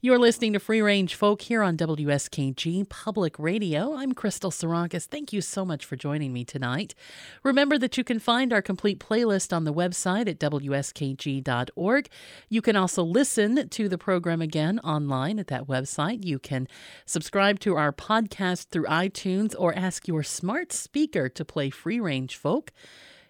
You're 0.00 0.18
listening 0.18 0.52
to 0.54 0.58
Free 0.58 0.82
Range 0.82 1.14
Folk 1.14 1.42
here 1.42 1.62
on 1.62 1.76
WSKG 1.76 2.88
Public 2.88 3.38
Radio. 3.38 3.94
I'm 3.94 4.12
Crystal 4.12 4.50
Sarakas. 4.50 5.06
Thank 5.06 5.32
you 5.32 5.40
so 5.40 5.64
much 5.64 5.84
for 5.84 5.96
joining 5.96 6.32
me 6.32 6.44
tonight. 6.44 6.94
Remember 7.42 7.78
that 7.78 7.96
you 7.96 8.04
can 8.04 8.18
find 8.18 8.52
our 8.52 8.62
complete 8.62 8.98
playlist 8.98 9.54
on 9.54 9.64
the 9.64 9.72
website 9.72 10.28
at 10.28 10.38
WSKG.org. 10.38 12.08
You 12.48 12.62
can 12.62 12.76
also 12.76 13.02
listen 13.02 13.68
to 13.68 13.88
the 13.88 13.98
program 13.98 14.42
again 14.42 14.78
online 14.80 15.38
at 15.38 15.46
that 15.48 15.66
website. 15.66 16.24
You 16.24 16.38
can 16.38 16.68
subscribe 17.06 17.60
to 17.60 17.76
our 17.76 17.92
podcast 17.92 18.68
through 18.68 18.86
iTunes 18.86 19.54
or 19.58 19.74
ask 19.74 20.08
your 20.08 20.22
smart 20.22 20.72
speaker 20.72 21.28
to 21.28 21.44
play 21.44 21.70
Free 21.70 22.00
Range 22.00 22.34
Folk 22.36 22.72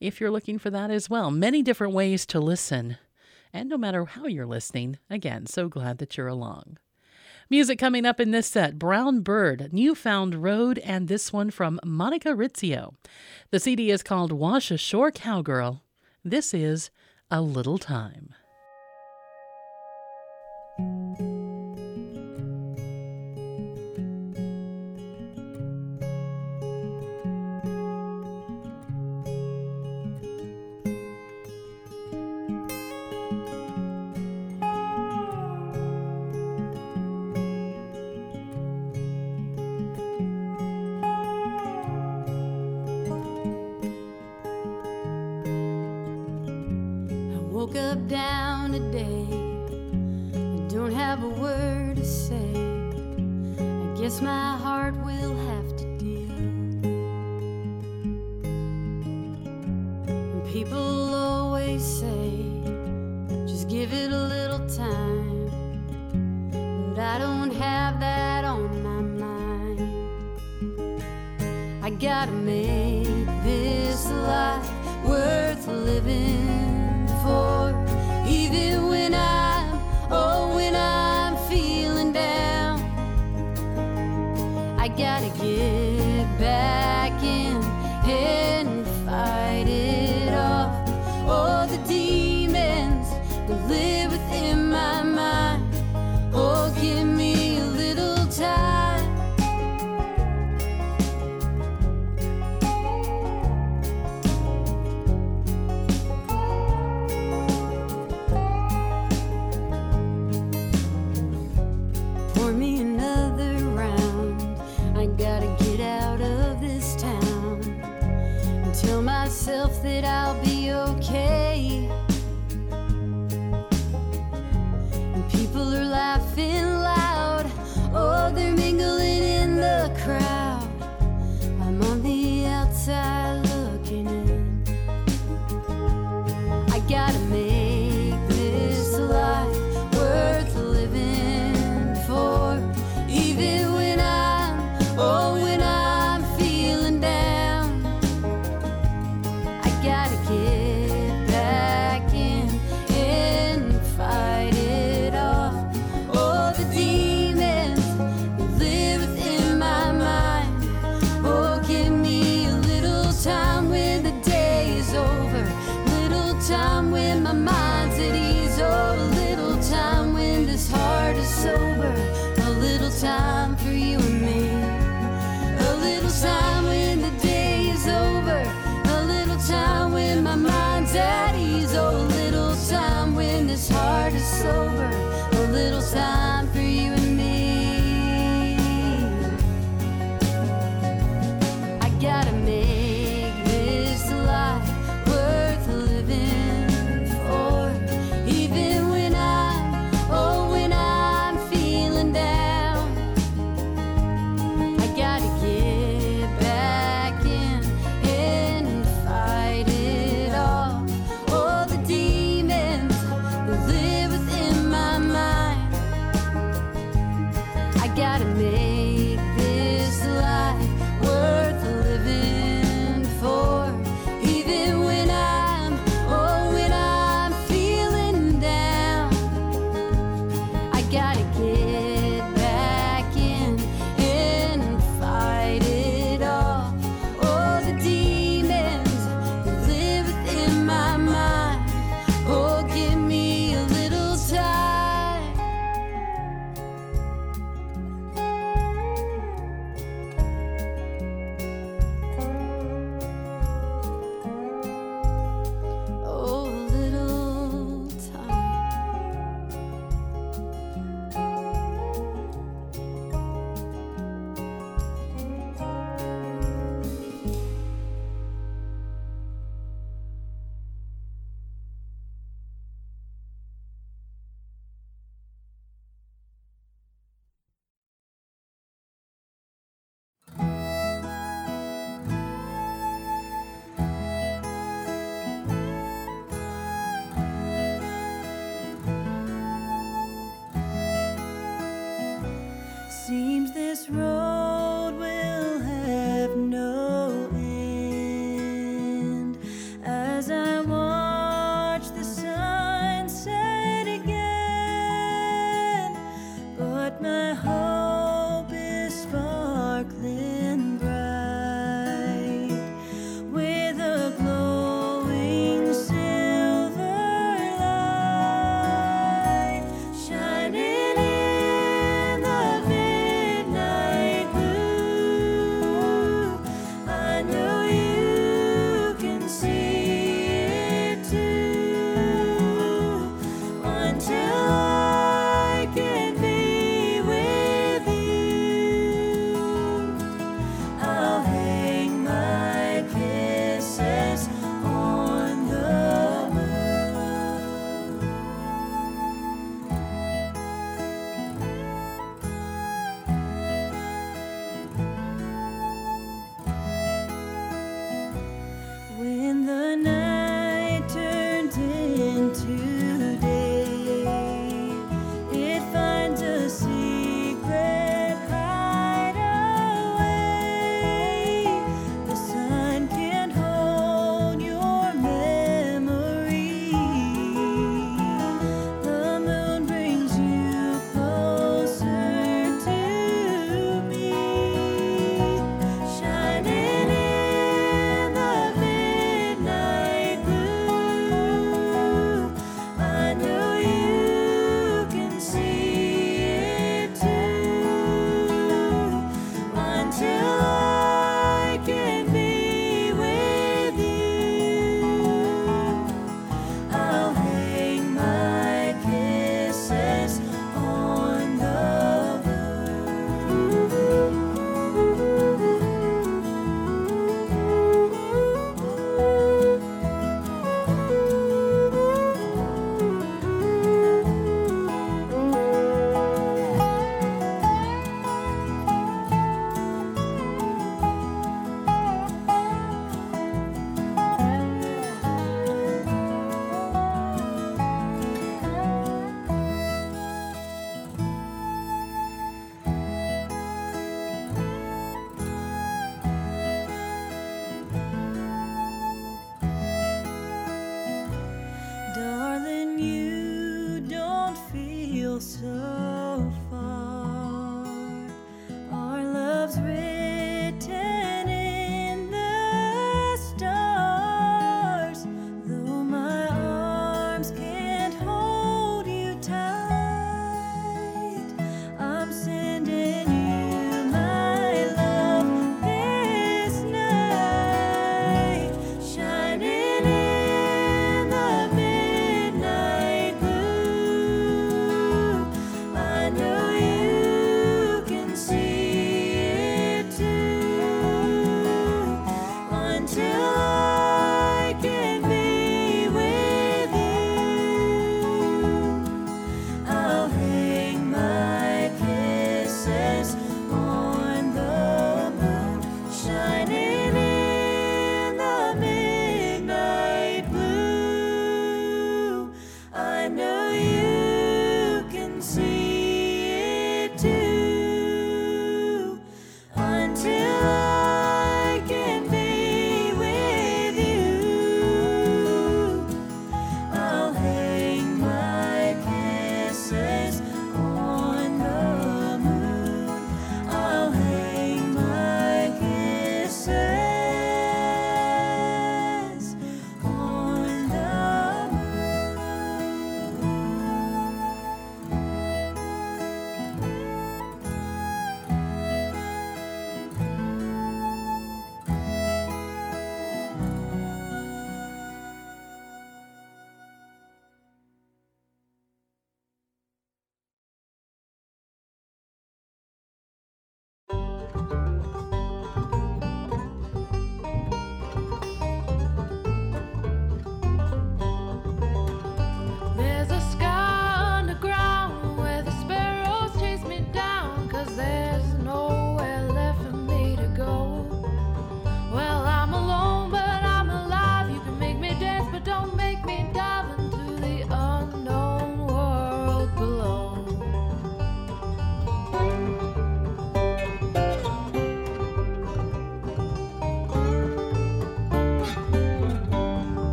if 0.00 0.20
you're 0.20 0.30
looking 0.30 0.58
for 0.58 0.70
that 0.70 0.90
as 0.90 1.08
well. 1.08 1.30
Many 1.30 1.62
different 1.62 1.94
ways 1.94 2.26
to 2.26 2.40
listen 2.40 2.98
and 3.52 3.68
no 3.68 3.76
matter 3.76 4.04
how 4.04 4.26
you're 4.26 4.46
listening, 4.46 4.98
again, 5.08 5.46
so 5.46 5.68
glad 5.68 5.98
that 5.98 6.16
you're 6.16 6.26
along. 6.26 6.78
Music 7.48 7.78
coming 7.78 8.04
up 8.04 8.18
in 8.18 8.32
this 8.32 8.48
set 8.48 8.78
Brown 8.78 9.20
Bird, 9.20 9.72
New 9.72 9.94
Found 9.94 10.34
Road, 10.34 10.78
and 10.78 11.06
this 11.06 11.32
one 11.32 11.50
from 11.50 11.78
Monica 11.84 12.30
Rizzio. 12.30 12.94
The 13.50 13.60
CD 13.60 13.90
is 13.90 14.02
called 14.02 14.32
Wash 14.32 14.70
Ashore 14.70 15.12
Cowgirl. 15.12 15.82
This 16.24 16.52
is 16.52 16.90
A 17.30 17.40
Little 17.40 17.78
Time. 17.78 18.34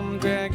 You 0.00 0.18
let 0.18 0.49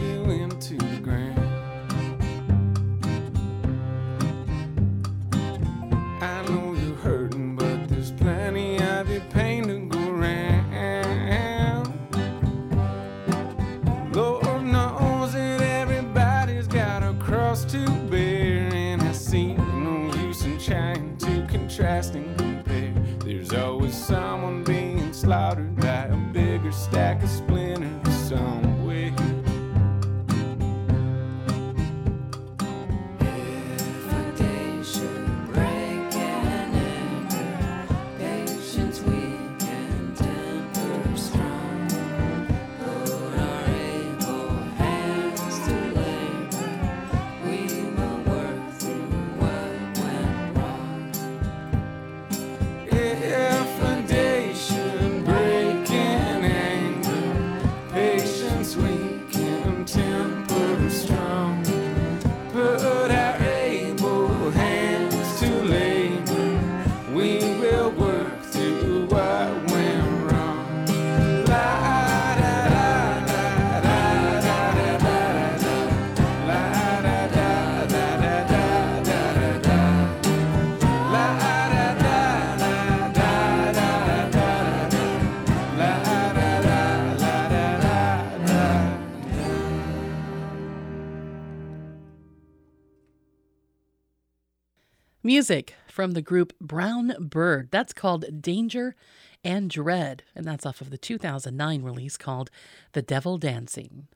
Music 95.36 95.76
from 95.90 96.12
the 96.12 96.22
group 96.22 96.58
Brown 96.62 97.14
Bird. 97.20 97.68
That's 97.70 97.92
called 97.92 98.42
Danger 98.42 98.96
and 99.44 99.70
Dread, 99.70 100.24
and 100.34 100.46
that's 100.46 100.66
off 100.66 100.80
of 100.80 100.92
the 100.92 100.98
2009 100.98 101.84
release 101.84 102.16
called 102.16 102.50
The 102.94 103.02
Devil 103.02 103.38
Dancing. 103.38 104.08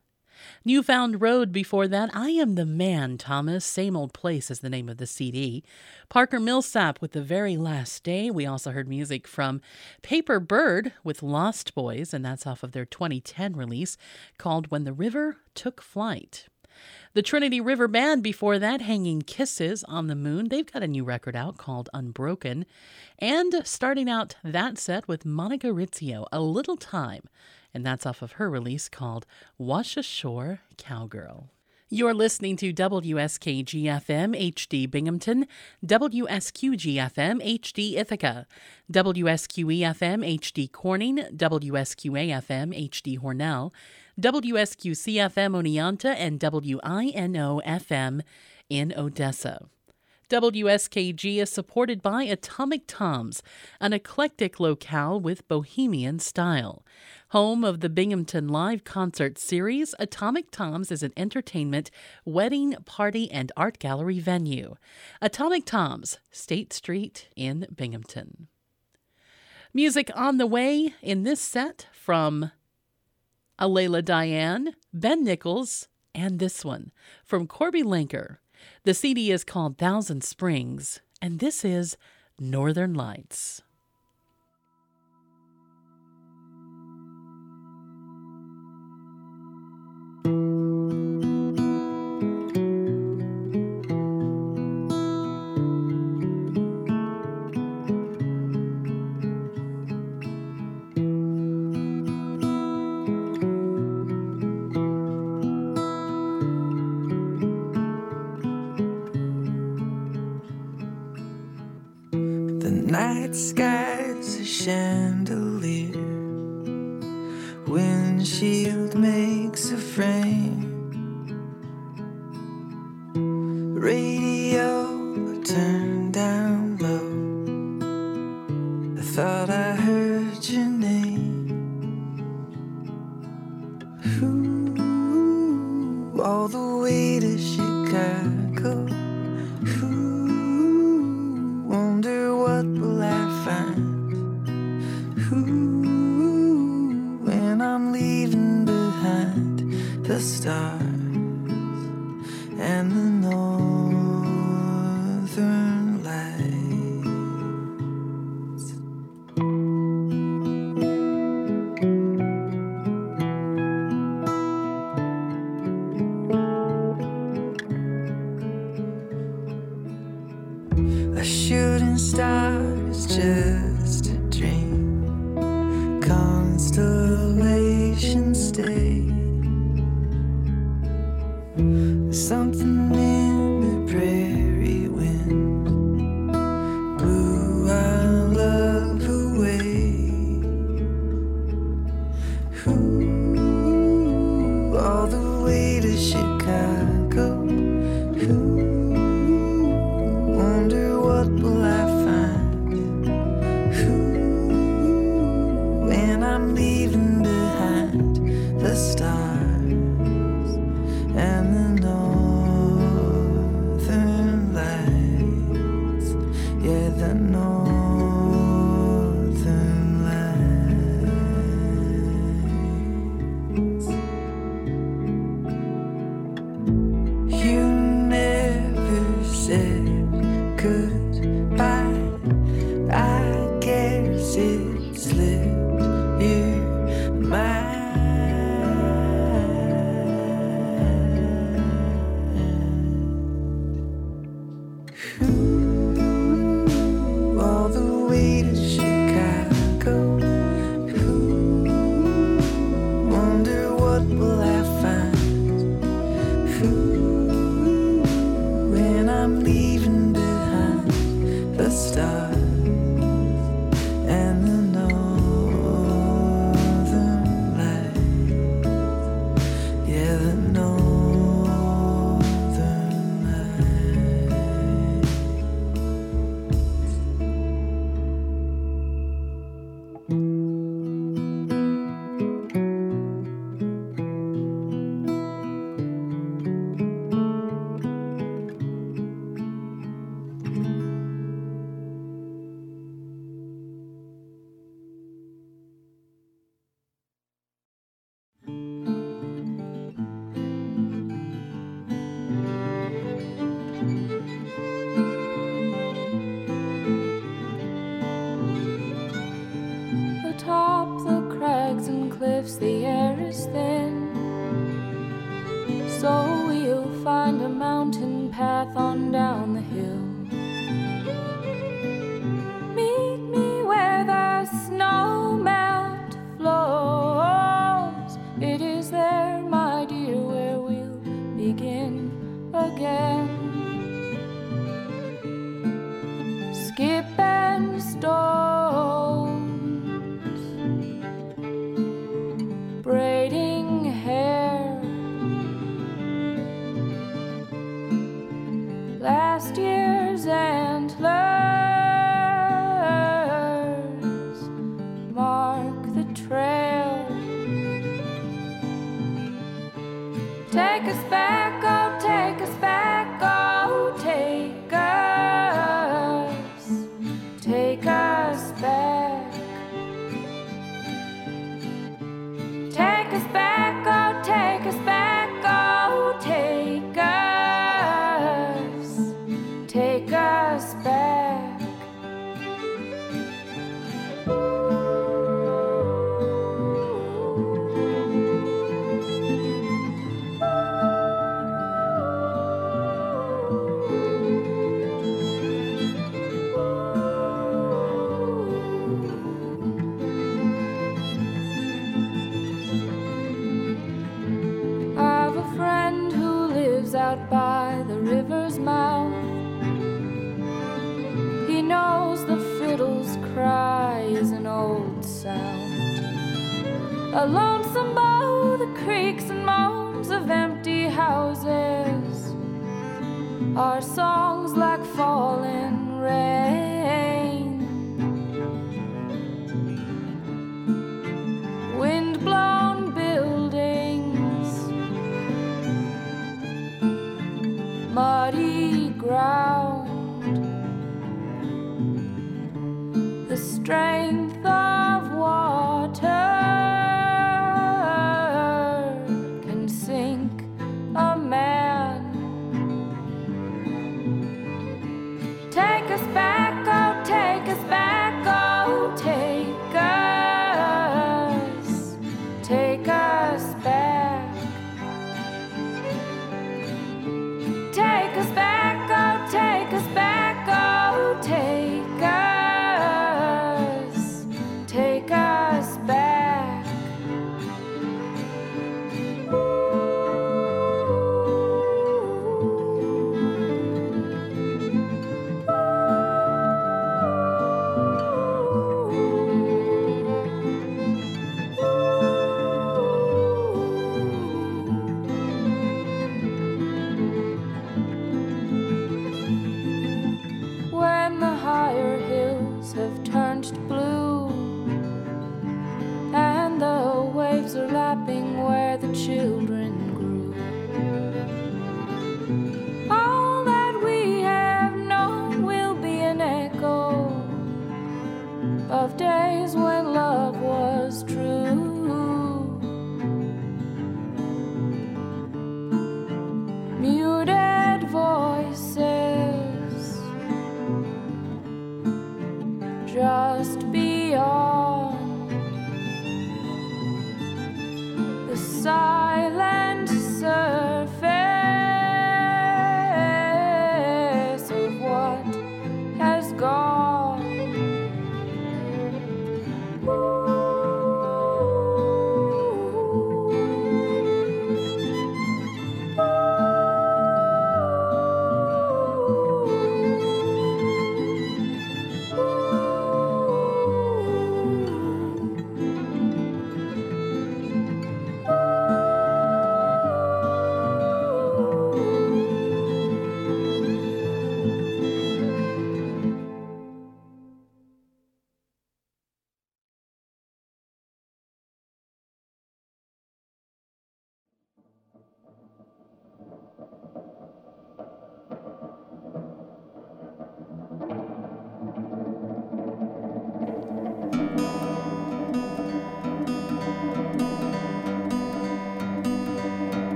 Newfound 0.64 1.22
Road 1.22 1.52
before 1.52 1.90
that, 1.90 2.10
I 2.14 2.30
Am 2.30 2.56
the 2.56 2.66
Man, 2.66 3.18
Thomas. 3.18 3.66
Same 3.66 3.98
Old 3.98 4.14
Place 4.14 4.50
is 4.50 4.62
the 4.62 4.70
name 4.70 4.88
of 4.88 4.96
the 4.96 5.06
CD. 5.06 5.62
Parker 6.08 6.40
Millsap 6.40 7.02
with 7.02 7.12
The 7.12 7.22
Very 7.22 7.58
Last 7.58 8.02
Day. 8.06 8.32
We 8.32 8.46
also 8.46 8.72
heard 8.72 8.88
music 8.88 9.28
from 9.28 9.60
Paper 10.02 10.40
Bird 10.40 10.94
with 11.04 11.22
Lost 11.22 11.76
Boys, 11.76 12.14
and 12.14 12.24
that's 12.24 12.48
off 12.48 12.64
of 12.64 12.72
their 12.72 12.86
2010 12.86 13.58
release 13.58 13.98
called 14.38 14.72
When 14.72 14.86
the 14.86 14.94
River 14.94 15.36
Took 15.54 15.82
Flight. 15.82 16.48
The 17.16 17.24
Trinity 17.24 17.60
River 17.60 17.88
Band 17.88 18.22
before 18.22 18.60
that, 18.60 18.82
Hanging 18.82 19.24
Kisses 19.24 19.84
on 19.86 20.06
the 20.06 20.16
Moon. 20.16 20.50
They've 20.50 20.72
got 20.72 20.84
a 20.84 20.88
new 20.88 21.04
record 21.04 21.36
out 21.36 21.58
called 21.58 21.90
Unbroken. 21.92 22.68
And 23.18 23.62
starting 23.64 24.08
out 24.08 24.36
that 24.44 24.78
set 24.78 25.08
with 25.08 25.26
Monica 25.26 25.70
Rizzio, 25.70 26.28
A 26.32 26.40
Little 26.40 26.78
Time. 26.78 27.24
And 27.74 27.84
that's 27.84 28.06
off 28.06 28.22
of 28.22 28.34
her 28.34 28.48
release 28.48 28.90
called 28.90 29.26
Wash 29.58 29.98
Ashore 29.98 30.60
Cowgirl. 30.78 31.50
You're 31.92 32.14
listening 32.14 32.56
to 32.58 32.72
WSKG-FM 32.72 34.40
HD 34.54 34.92
Binghamton, 34.92 35.48
WSQG-FM 35.84 37.44
HD 37.44 37.98
Ithaca, 37.98 38.46
WSQE-FM 38.94 40.38
HD 40.40 40.72
Corning, 40.72 41.18
WSQA-FM 41.18 42.90
HD 42.92 43.18
Hornell, 43.18 43.72
WSQC-FM 44.20 45.54
Oneonta, 45.54 46.14
and 46.18 46.40
WINO-FM 46.40 48.22
in 48.70 48.94
Odessa. 48.98 49.68
WSKG 50.30 51.38
is 51.38 51.50
supported 51.50 52.04
by 52.04 52.24
Atomic 52.24 52.84
Toms, 52.86 53.42
an 53.80 53.94
eclectic 53.94 54.60
locale 54.60 55.20
with 55.20 55.48
bohemian 55.48 56.20
style. 56.20 56.86
Home 57.30 57.64
of 57.64 57.80
the 57.80 57.90
Binghamton 57.90 58.48
Live 58.48 58.84
Concert 58.84 59.40
Series, 59.40 59.96
Atomic 59.98 60.52
Toms 60.52 60.92
is 60.92 61.02
an 61.02 61.14
entertainment, 61.18 61.90
wedding, 62.26 62.76
party, 62.86 63.32
and 63.32 63.52
art 63.58 63.80
gallery 63.80 64.20
venue. 64.20 64.76
Atomic 65.20 65.66
Toms, 65.66 66.20
State 66.30 66.74
Street 66.74 67.30
in 67.36 67.66
Binghamton. 67.74 68.50
Music 69.74 70.12
on 70.14 70.38
the 70.38 70.48
way 70.48 70.94
in 71.02 71.24
this 71.24 71.42
set 71.42 71.88
from 71.92 72.52
Alela 73.60 74.04
Diane, 74.04 74.74
Ben 74.94 75.24
Nichols, 75.24 75.88
and 76.16 76.40
this 76.40 76.64
one 76.64 76.92
from 77.26 77.48
Korby 77.48 77.84
Lenker. 77.84 78.38
The 78.84 78.94
CD 78.94 79.32
is 79.32 79.44
called 79.44 79.78
Thousand 79.78 80.24
Springs, 80.24 81.02
and 81.22 81.40
this 81.40 81.66
is 81.66 81.98
Northern 82.40 82.94
Lights. 82.94 83.62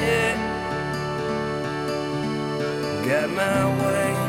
It, 0.00 0.36
got 3.06 3.30
my 3.30 3.84
way. 3.84 4.27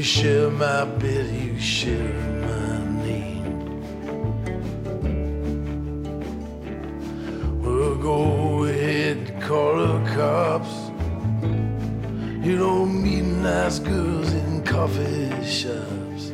You 0.00 0.04
share 0.04 0.50
my 0.50 0.86
bed, 0.86 1.28
you 1.44 1.60
share 1.60 2.14
my 2.46 2.78
name. 3.04 3.44
Well, 7.62 7.96
go 7.96 8.64
ahead, 8.64 9.42
call 9.42 9.76
the 9.76 9.98
cops. 10.14 10.74
You 12.46 12.56
don't 12.56 13.02
meet 13.02 13.26
nice 13.42 13.78
girls 13.78 14.32
in 14.32 14.62
coffee 14.64 15.28
shops. 15.44 16.32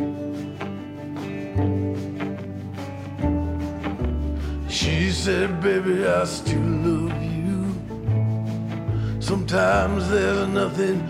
She 4.69 5.11
said, 5.11 5.61
Baby, 5.61 6.07
I 6.07 6.25
still 6.25 6.71
love 6.87 7.21
you. 7.21 7.37
Sometimes 9.21 10.09
there's 10.09 10.47
nothing 10.47 11.03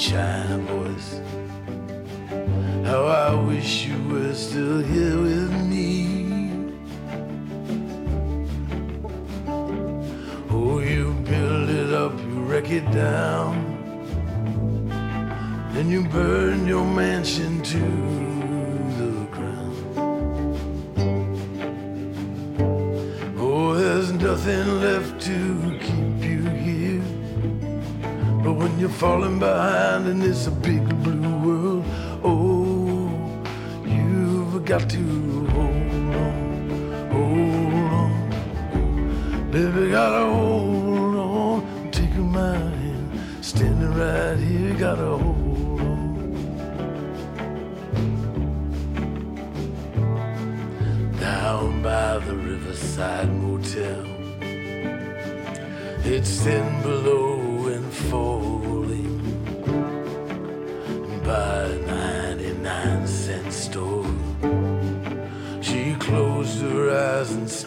china 0.00 0.56
voice. 0.56 1.20
How 2.86 3.04
I 3.04 3.34
wish 3.34 3.84
you 3.84 3.98
were 4.08 4.34
still 4.34 4.78
here 4.78 5.20
with 5.20 5.52
me. 5.68 6.72
Oh, 10.48 10.78
you 10.78 11.12
build 11.24 11.68
it 11.68 11.92
up, 11.92 12.18
you 12.18 12.40
wreck 12.48 12.70
it 12.70 12.90
down. 12.92 13.52
Then 15.74 15.90
you 15.90 16.04
burn 16.04 16.66
your 16.66 16.86
mansion 16.86 17.60
to 17.62 17.84
the 19.00 19.12
ground. 19.36 19.76
Oh, 23.38 23.74
there's 23.74 24.12
nothing 24.12 24.80
left 24.80 25.20
to 25.28 25.78
keep 25.78 26.24
you 26.30 26.42
here. 26.66 27.04
But 28.42 28.54
when 28.54 28.78
you're 28.78 28.88
falling 28.88 29.38
behind 29.38 29.79
in 29.90 30.20
this 30.20 30.46
big 30.46 30.88
blue 31.02 31.36
world, 31.44 31.84
oh, 32.22 33.10
you've 33.84 34.64
got 34.64 34.88
to 34.88 35.02
hold 35.50 36.14
on, 36.14 37.10
hold 37.10 37.74
on. 37.98 39.50
Baby, 39.50 39.90
gotta 39.90 40.24
hold 40.32 41.16
on, 41.16 41.90
take 41.90 42.14
my 42.14 42.56
hand, 42.56 43.44
standing 43.44 43.92
right 43.94 44.38
here, 44.38 44.74
gotta 44.74 45.16
hold 45.18 45.80
on. 45.80 46.30
Down 51.18 51.82
by 51.82 52.18
the 52.18 52.36
riverside 52.36 53.28
motel, 53.42 54.06
it's 56.04 56.30
thin 56.42 56.82
below 56.82 57.29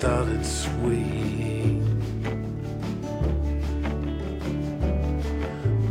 started 0.04 0.46
sweet. 0.46 1.82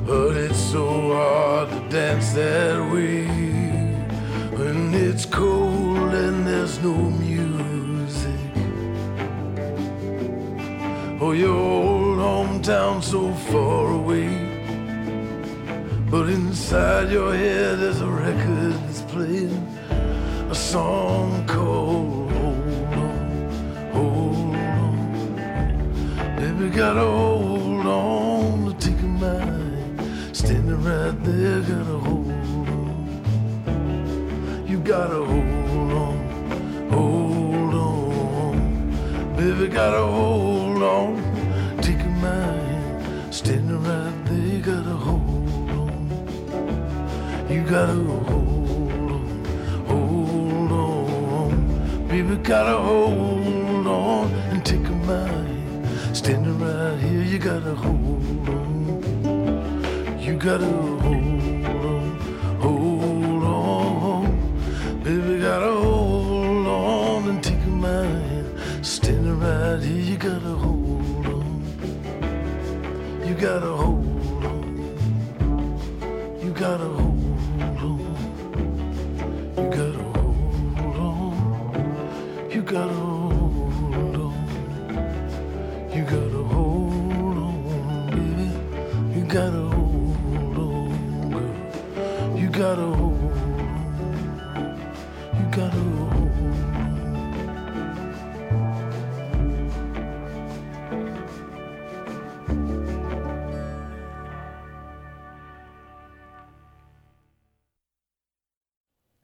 But 0.07 0.37
it's 0.37 0.63
so 0.75 0.87
hard 1.15 1.71
to 1.71 1.81
dance 1.89 2.35
that 2.35 2.93
way 2.93 3.25
when 4.59 4.93
it's 4.93 5.25
cold 5.25 6.13
and 6.25 6.47
there's 6.47 6.79
no 6.83 6.95
music. 7.27 8.43
Oh, 11.19 11.33
your 11.33 11.57
old 11.57 12.19
hometown 12.19 13.03
so 13.03 13.33
far 13.51 13.95
away, 14.01 14.29
but 16.11 16.29
inside 16.29 17.11
your 17.11 17.35
head 17.35 17.79
there's 17.79 18.03
a 18.03 18.12
Baby, 26.83 26.91
gotta 26.95 27.07
hold 27.07 27.87
on 27.87 28.65
to 28.67 28.73
take 28.85 29.01
a 29.03 29.07
mind. 29.07 30.37
Standing 30.37 30.83
right 30.83 31.17
there, 31.23 31.61
gotta 31.61 31.99
hold 32.07 32.27
on. 32.27 32.97
You 34.67 34.79
gotta 34.81 35.25
hold 35.25 35.93
on, 36.03 36.17
hold 36.91 37.75
on. 37.75 38.57
Baby, 39.37 39.69
gotta 39.69 40.03
hold 40.03 40.83
on, 40.83 41.23
take 41.83 42.01
a 42.01 42.09
mind. 42.21 43.33
Standing 43.33 43.81
right 43.85 44.25
there, 44.25 44.61
gotta 44.61 44.97
hold 45.07 45.71
on. 45.71 46.11
You 47.49 47.63
gotta 47.63 47.95
hold 47.95 49.11
on, 49.13 49.25
hold 49.87 50.73
on. 50.73 52.09
Baby, 52.09 52.35
gotta 52.43 52.77
hold 52.77 53.32
hold 57.75 58.49
on. 58.49 60.19
You 60.21 60.37
gotta 60.37 60.67
hold 60.67 61.67
on, 61.67 62.61
hold 62.61 63.45
on. 63.45 65.03
Baby, 65.03 65.41
gotta 65.41 65.73
hold 65.73 66.67
on 66.67 67.29
and 67.31 67.43
take 67.43 67.65
a 67.65 67.69
mind. 67.69 68.87
Standing 68.87 69.41
right 69.41 69.81
here, 69.83 70.05
you 70.11 70.17
gotta 70.17 70.55
hold 70.65 71.27
on. 71.27 71.63
You 73.27 73.35
gotta 73.35 73.72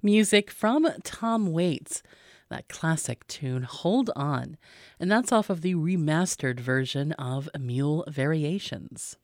Music 0.09 0.51
from 0.51 0.89
Tom 1.05 1.53
Waits, 1.53 2.03
that 2.49 2.67
classic 2.67 3.27
tune, 3.27 3.65
Hold 3.65 4.09
On. 4.17 4.57
And 4.99 5.13
that's 5.13 5.33
off 5.33 5.51
of 5.51 5.61
the 5.61 5.75
remastered 5.75 6.61
version 6.61 7.13
of 7.13 7.51
Mule 7.61 8.07
Variations. 8.09 9.19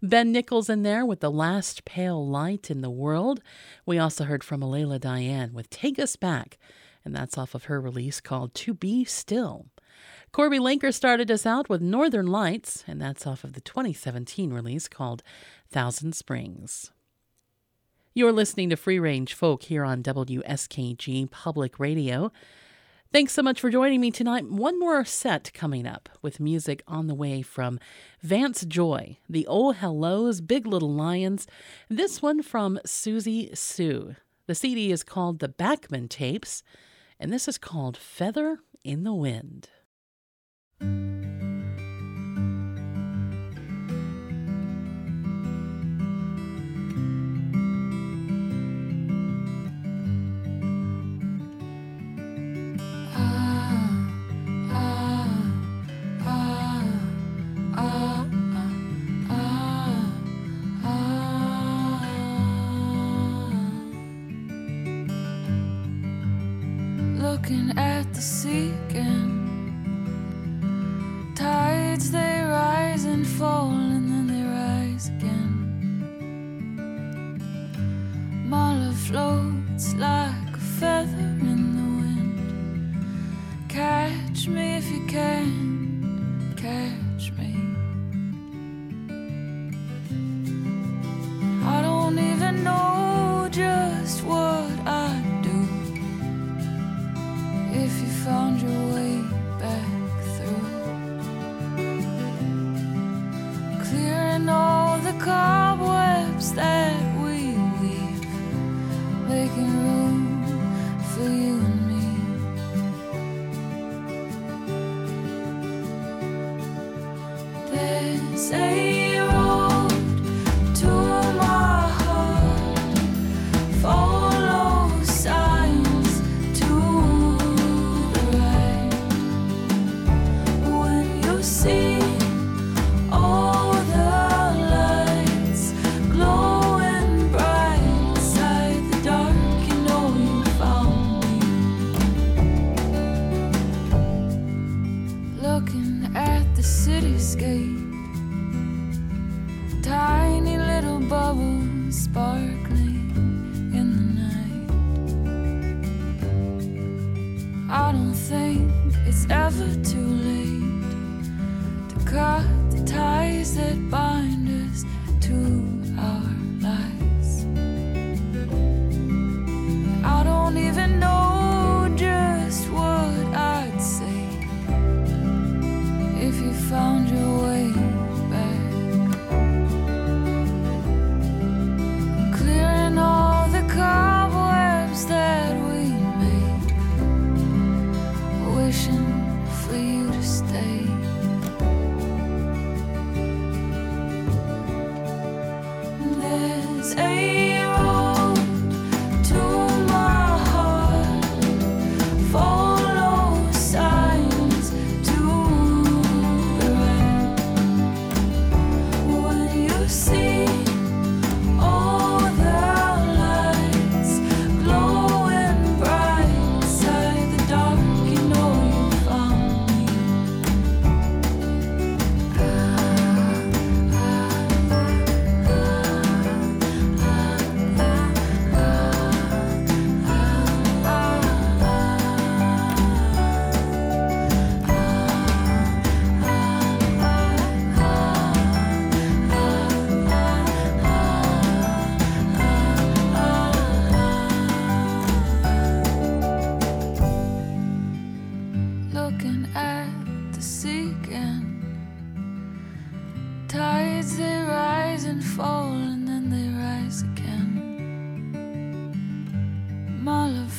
Ben 0.00 0.30
Nichols 0.30 0.70
in 0.70 0.84
there 0.84 1.04
with 1.04 1.18
The 1.18 1.32
Last 1.32 1.84
Pale 1.84 2.28
Light 2.28 2.70
in 2.70 2.80
the 2.80 2.90
World. 2.90 3.42
We 3.84 3.98
also 3.98 4.22
heard 4.22 4.44
from 4.44 4.60
Alela 4.60 5.00
Diane 5.00 5.52
with 5.52 5.68
Take 5.68 5.98
Us 5.98 6.14
Back, 6.14 6.58
and 7.04 7.12
that's 7.12 7.36
off 7.36 7.56
of 7.56 7.64
her 7.64 7.80
release 7.80 8.20
called 8.20 8.54
To 8.54 8.72
Be 8.72 9.04
Still. 9.04 9.66
Korby 10.32 10.60
Lenker 10.60 10.94
started 10.94 11.28
us 11.28 11.44
out 11.44 11.68
with 11.68 11.82
Northern 11.82 12.28
Lights, 12.28 12.84
and 12.86 13.02
that's 13.02 13.26
off 13.26 13.42
of 13.42 13.54
the 13.54 13.60
2017 13.60 14.52
release 14.52 14.86
called 14.86 15.24
Thousand 15.68 16.14
Springs. 16.14 16.92
You're 18.12 18.32
listening 18.32 18.70
to 18.70 18.76
Free 18.76 18.98
Range 18.98 19.32
Folk 19.32 19.62
here 19.62 19.84
on 19.84 20.02
WSKG 20.02 21.30
Public 21.30 21.78
Radio. 21.78 22.32
Thanks 23.12 23.32
so 23.32 23.40
much 23.40 23.60
for 23.60 23.70
joining 23.70 24.00
me 24.00 24.10
tonight. 24.10 24.50
One 24.50 24.80
more 24.80 25.04
set 25.04 25.52
coming 25.54 25.86
up 25.86 26.08
with 26.20 26.40
music 26.40 26.82
on 26.88 27.06
the 27.06 27.14
way 27.14 27.40
from 27.40 27.78
Vance 28.20 28.64
Joy, 28.64 29.18
the 29.28 29.46
Oh 29.48 29.70
Hellos, 29.70 30.40
Big 30.40 30.66
Little 30.66 30.92
Lions. 30.92 31.46
This 31.88 32.20
one 32.20 32.42
from 32.42 32.80
Susie 32.84 33.54
Suh. 33.54 34.14
The 34.48 34.56
CD 34.56 34.90
is 34.90 35.04
called 35.04 35.38
The 35.38 35.48
Backman 35.48 36.08
Tapes, 36.08 36.64
and 37.20 37.32
this 37.32 37.46
is 37.46 37.58
called 37.58 37.96
Feather 37.96 38.58
in 38.82 39.04
the 39.04 39.14
Wind. 39.14 39.68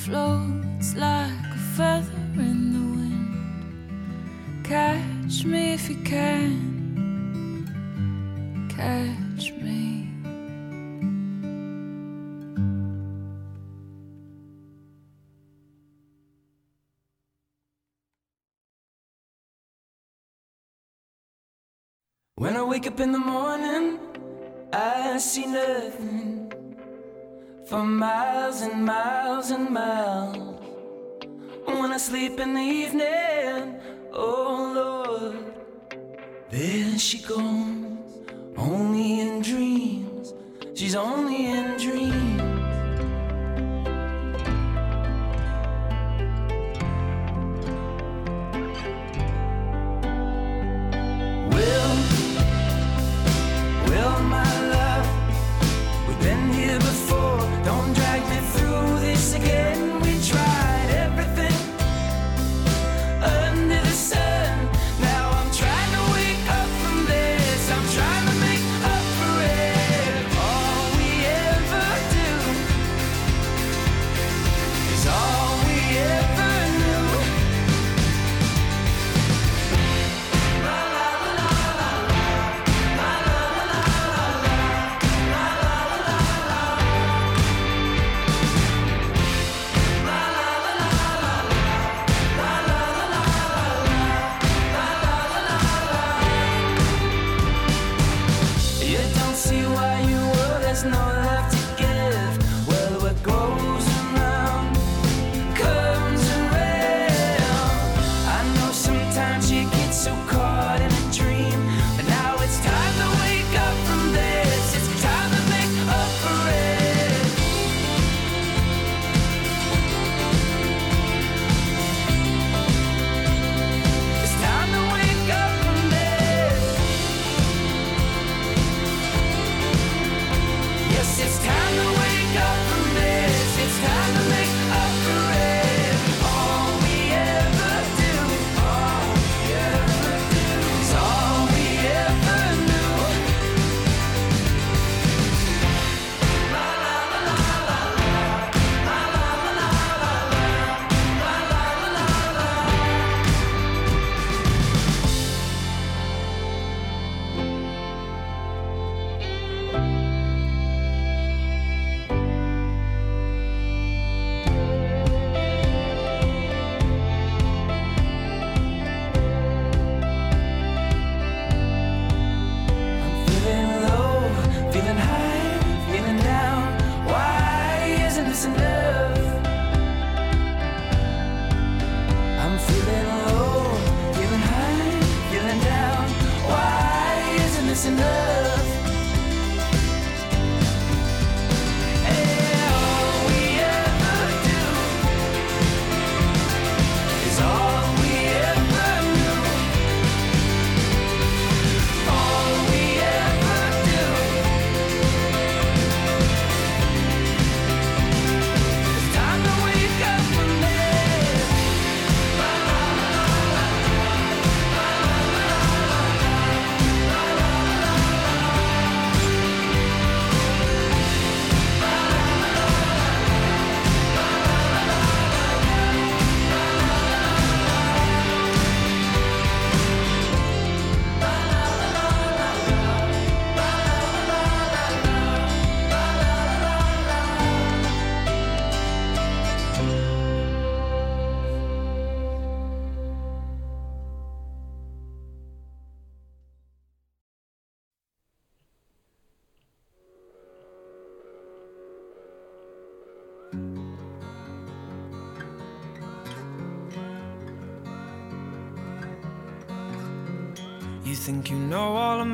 floats 0.06 0.95
like 0.95 1.45
a 1.53 1.57
feather 1.76 2.11
in 2.34 2.73
the 2.73 2.80
wind. 2.98 4.65
Catch 4.65 5.45
me 5.45 5.73
if 5.73 5.90
you 5.90 5.98
can. 5.98 6.57
Catch 8.68 9.52
me. 9.61 10.07
When 22.36 22.57
I 22.57 22.64
wake 22.64 22.88
up 22.88 22.99
in 22.99 23.11
the 23.11 23.19
morning, 23.19 23.99
I 24.73 25.19
see 25.19 25.45
nothing 25.45 26.31
for 27.72 27.85
miles 27.85 28.64
and 28.64 28.84
miles 28.84 29.49
and 29.49 29.69
miles. 29.69 30.60
When 31.64 31.93
I 31.93 31.98
sleep 31.98 32.38
in 32.38 32.53
the 32.53 32.60
evening, 32.60 33.80
oh 34.11 34.73
Lord, 34.76 35.53
there 36.49 36.99
she 36.99 37.19
goes, 37.19 38.19
only 38.57 39.22
in 39.22 39.41
dreams. 39.41 40.34
She's 40.76 40.95
only 40.95 41.45
in 41.45 41.77
dreams. 41.77 42.20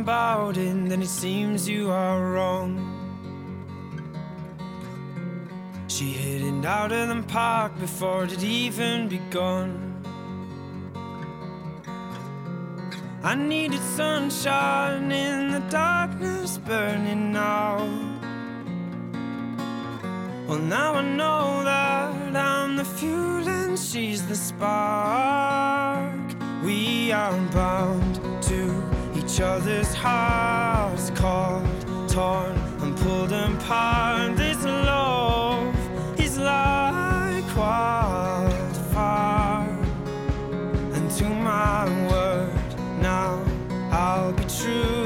about 0.07 0.55
it, 0.55 0.87
then 0.87 1.01
it 1.01 1.09
seems 1.09 1.67
you 1.67 1.91
are 1.91 2.31
wrong. 2.31 2.71
She 5.89 6.05
hid 6.13 6.43
it 6.43 6.65
out 6.65 6.93
of 6.93 7.09
the 7.09 7.21
park 7.23 7.77
before 7.77 8.23
it 8.23 8.31
had 8.31 8.41
even 8.41 9.09
begun. 9.09 9.69
I 13.21 13.35
needed 13.35 13.81
sunshine 13.97 15.11
in 15.11 15.51
the 15.51 15.63
darkness 15.69 16.57
burning 16.57 17.35
out. 17.35 18.21
Well, 20.47 20.59
now 20.59 20.93
I 20.93 21.01
know 21.01 21.65
that 21.65 22.33
I'm 22.33 22.77
the 22.77 22.85
fuel 22.85 23.45
and 23.45 23.77
she's 23.77 24.25
the 24.25 24.37
spark. 24.37 26.15
We 26.63 27.11
are 27.11 27.37
bound 27.51 28.15
to 28.43 28.86
each 29.27 29.41
other's 29.41 29.93
hearts 29.93 31.09
called, 31.09 31.65
torn, 32.07 32.55
and 32.81 32.97
pulled 32.97 33.33
apart. 33.33 34.37
This 34.37 34.63
love 34.63 35.75
is 36.17 36.37
like 36.37 37.43
wildfire. 37.57 38.47
And 40.93 41.11
to 41.17 41.25
my 41.25 41.85
word, 42.09 42.75
now 43.01 43.43
I'll 43.91 44.31
be 44.31 44.45
true. 44.45 44.96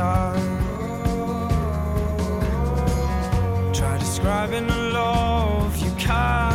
time. 0.00 0.46
Try 3.74 3.98
describing 3.98 4.66
a 4.70 4.78
love 4.98 5.76
you 5.76 5.92
can't. 5.98 6.49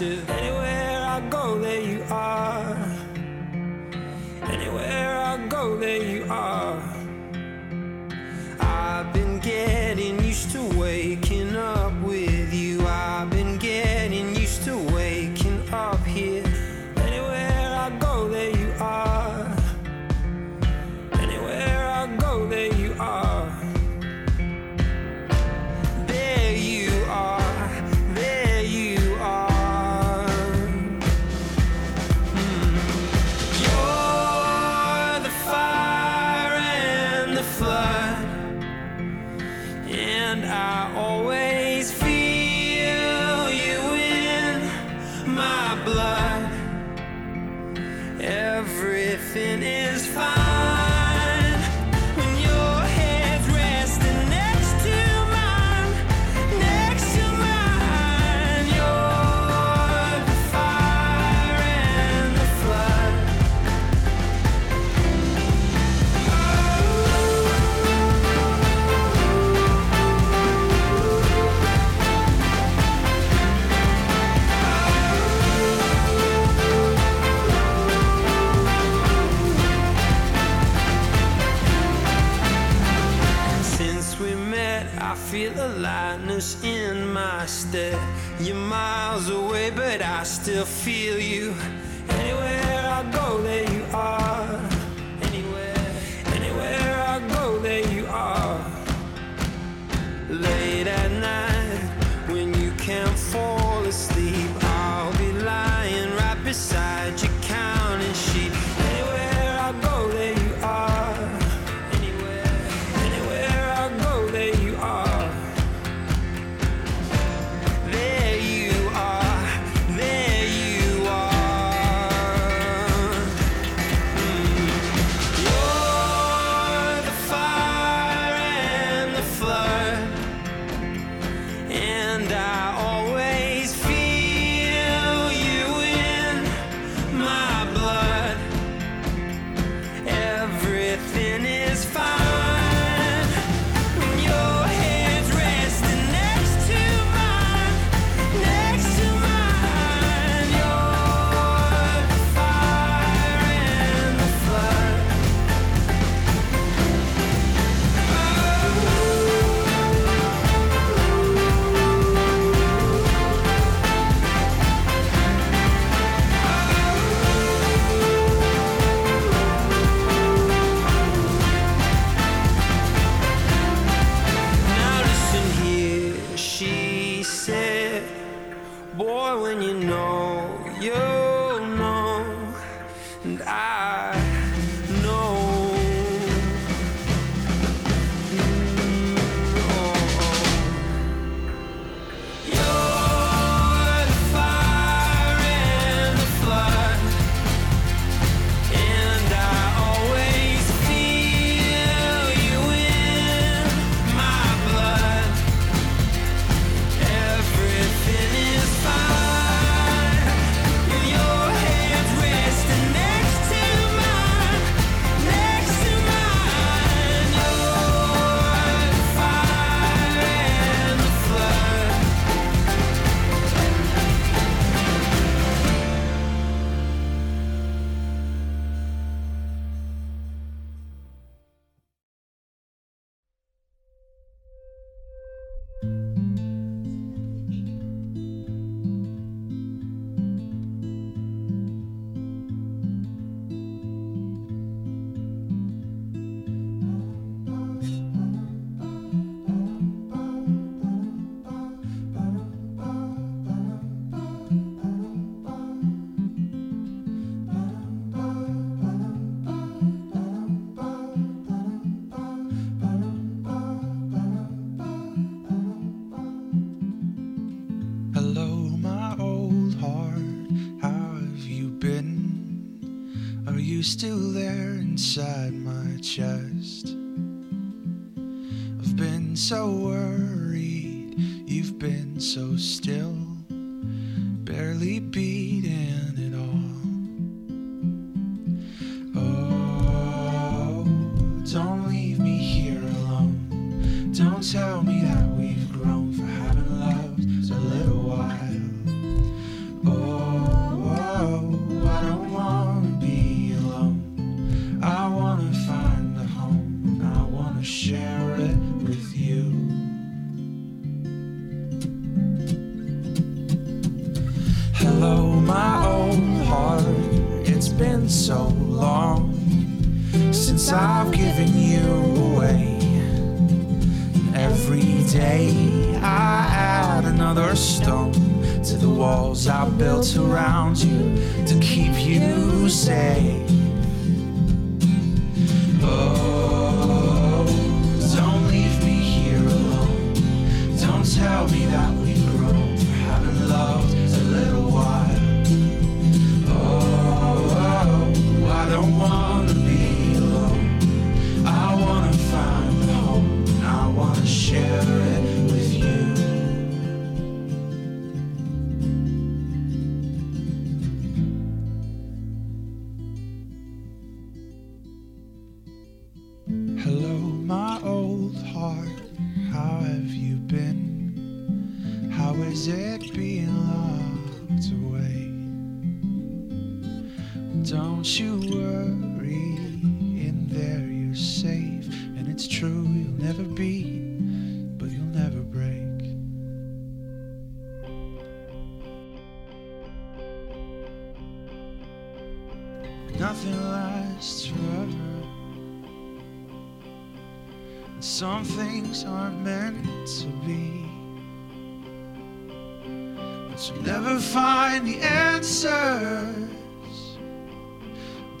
I 0.00 0.37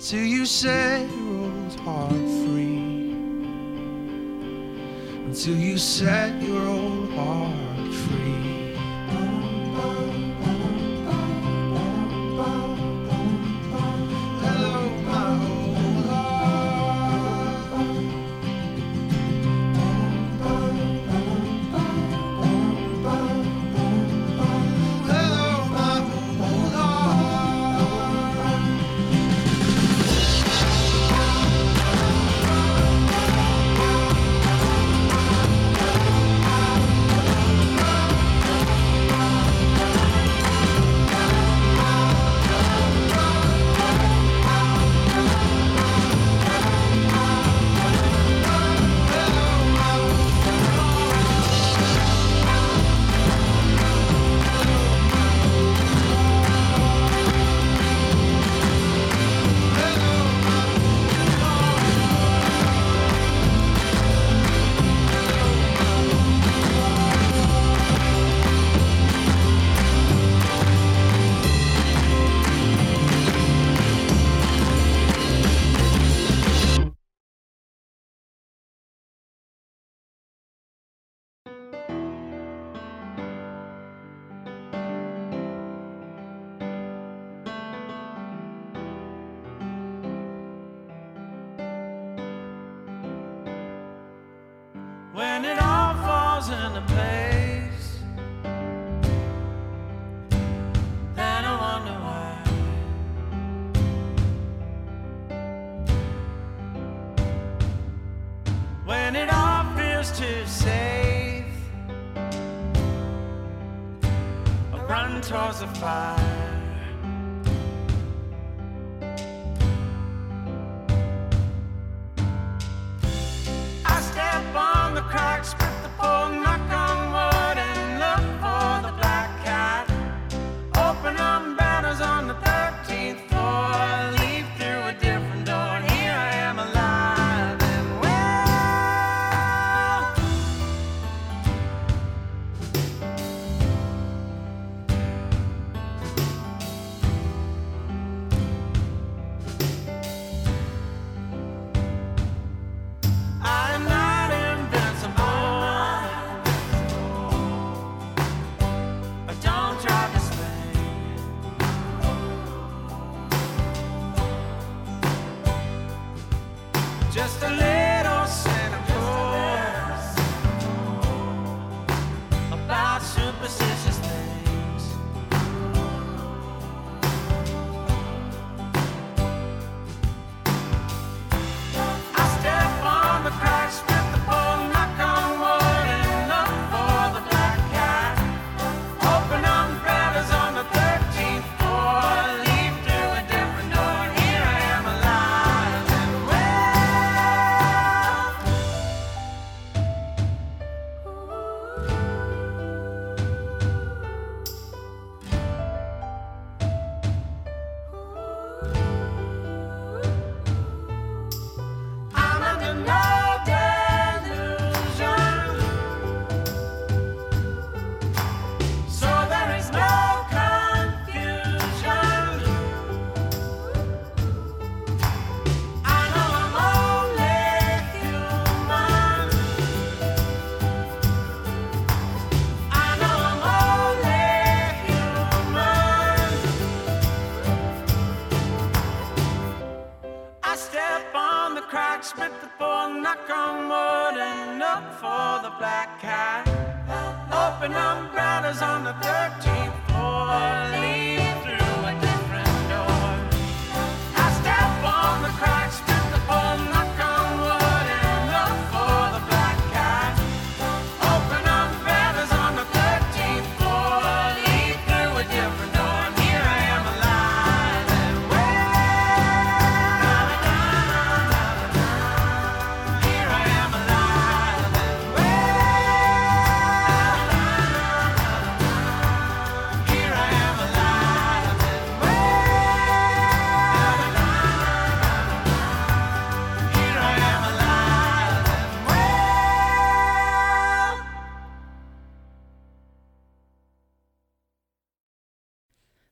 till 0.08 0.24
you 0.24 0.46
set 0.46 1.06
your 1.10 1.44
old 1.44 1.80
heart 1.80 2.12
free. 2.12 3.12
Until 5.26 5.54
you 5.54 5.76
set 5.76 6.40
your 6.40 6.66
old 6.66 7.10
heart 7.12 7.92
free. 7.92 8.47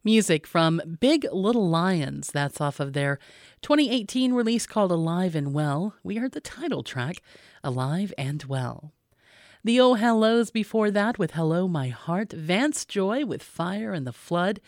Music 0.06 0.46
from 0.46 0.80
Big 1.00 1.26
Little 1.32 1.68
Lions. 1.68 2.30
That's 2.30 2.60
off 2.60 2.78
of 2.78 2.92
their 2.92 3.18
2018 3.62 4.32
release 4.32 4.64
called 4.64 4.92
Alive 4.92 5.34
and 5.34 5.52
Well. 5.52 5.96
We 6.04 6.14
heard 6.14 6.30
the 6.30 6.40
title 6.40 6.84
track, 6.84 7.16
Alive 7.64 8.14
and 8.16 8.44
Well. 8.44 8.92
The 9.64 9.80
Oh 9.80 9.94
Hellos 9.94 10.52
before 10.52 10.92
that 10.92 11.18
with 11.18 11.32
Hello 11.32 11.66
My 11.66 11.88
Heart, 11.88 12.30
Vance 12.34 12.84
Joy 12.84 13.26
with 13.26 13.42
Fire 13.42 13.92
and 13.92 14.06
the 14.06 14.12
Flood. 14.12 14.60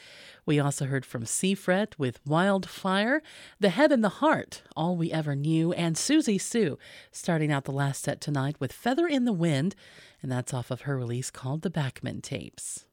We 0.45 0.59
also 0.59 0.87
heard 0.87 1.07
from 1.07 1.23
Seafret 1.23 1.97
with 1.97 2.19
Wildfire, 2.27 3.23
The 3.61 3.69
Head 3.69 3.93
and 3.93 4.03
the 4.03 4.19
Heart, 4.19 4.63
All 4.75 4.97
We 4.97 5.13
Ever 5.13 5.37
Knew, 5.37 5.73
and 5.73 5.97
Susie 5.97 6.39
Suh 6.39 6.75
starting 7.13 7.53
out 7.53 7.63
the 7.63 7.71
last 7.71 8.03
set 8.03 8.21
tonight 8.21 8.57
with 8.59 8.73
Feather 8.73 9.07
in 9.07 9.25
the 9.25 9.33
Wind, 9.33 9.77
and 10.21 10.33
that's 10.33 10.53
off 10.53 10.73
of 10.73 10.81
her 10.81 10.97
release 10.97 11.31
called 11.31 11.63
The 11.63 11.71
Backman 11.71 12.25
Tapes. 12.25 12.88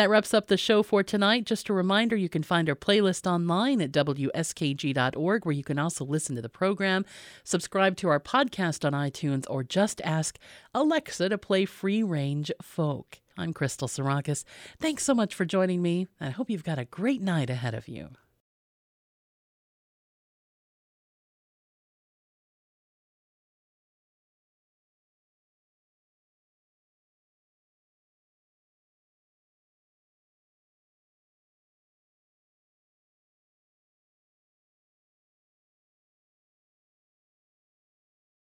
That 0.00 0.08
wraps 0.08 0.32
up 0.32 0.46
the 0.46 0.56
show 0.56 0.82
for 0.82 1.02
tonight. 1.02 1.44
Just 1.44 1.68
a 1.68 1.74
reminder 1.74 2.16
you 2.16 2.30
can 2.30 2.42
find 2.42 2.70
our 2.70 2.74
playlist 2.74 3.30
online 3.30 3.82
at 3.82 3.92
WSKG.org, 3.92 5.44
where 5.44 5.52
you 5.52 5.62
can 5.62 5.78
also 5.78 6.06
listen 6.06 6.34
to 6.36 6.40
the 6.40 6.48
program, 6.48 7.04
subscribe 7.44 7.98
to 7.98 8.08
our 8.08 8.18
podcast 8.18 8.86
on 8.86 8.94
iTunes, 8.94 9.44
or 9.50 9.62
just 9.62 10.00
ask 10.02 10.38
Alexa 10.74 11.28
to 11.28 11.36
play 11.36 11.66
free 11.66 12.02
range 12.02 12.50
folk. 12.62 13.20
I'm 13.36 13.52
Crystal 13.52 13.88
Sarakas. 13.88 14.44
Thanks 14.78 15.02
so 15.02 15.14
much 15.14 15.34
for 15.34 15.44
joining 15.44 15.82
me. 15.82 16.06
I 16.18 16.30
hope 16.30 16.48
you've 16.48 16.64
got 16.64 16.78
a 16.78 16.86
great 16.86 17.20
night 17.20 17.50
ahead 17.50 17.74
of 17.74 17.86
you. 17.86 18.08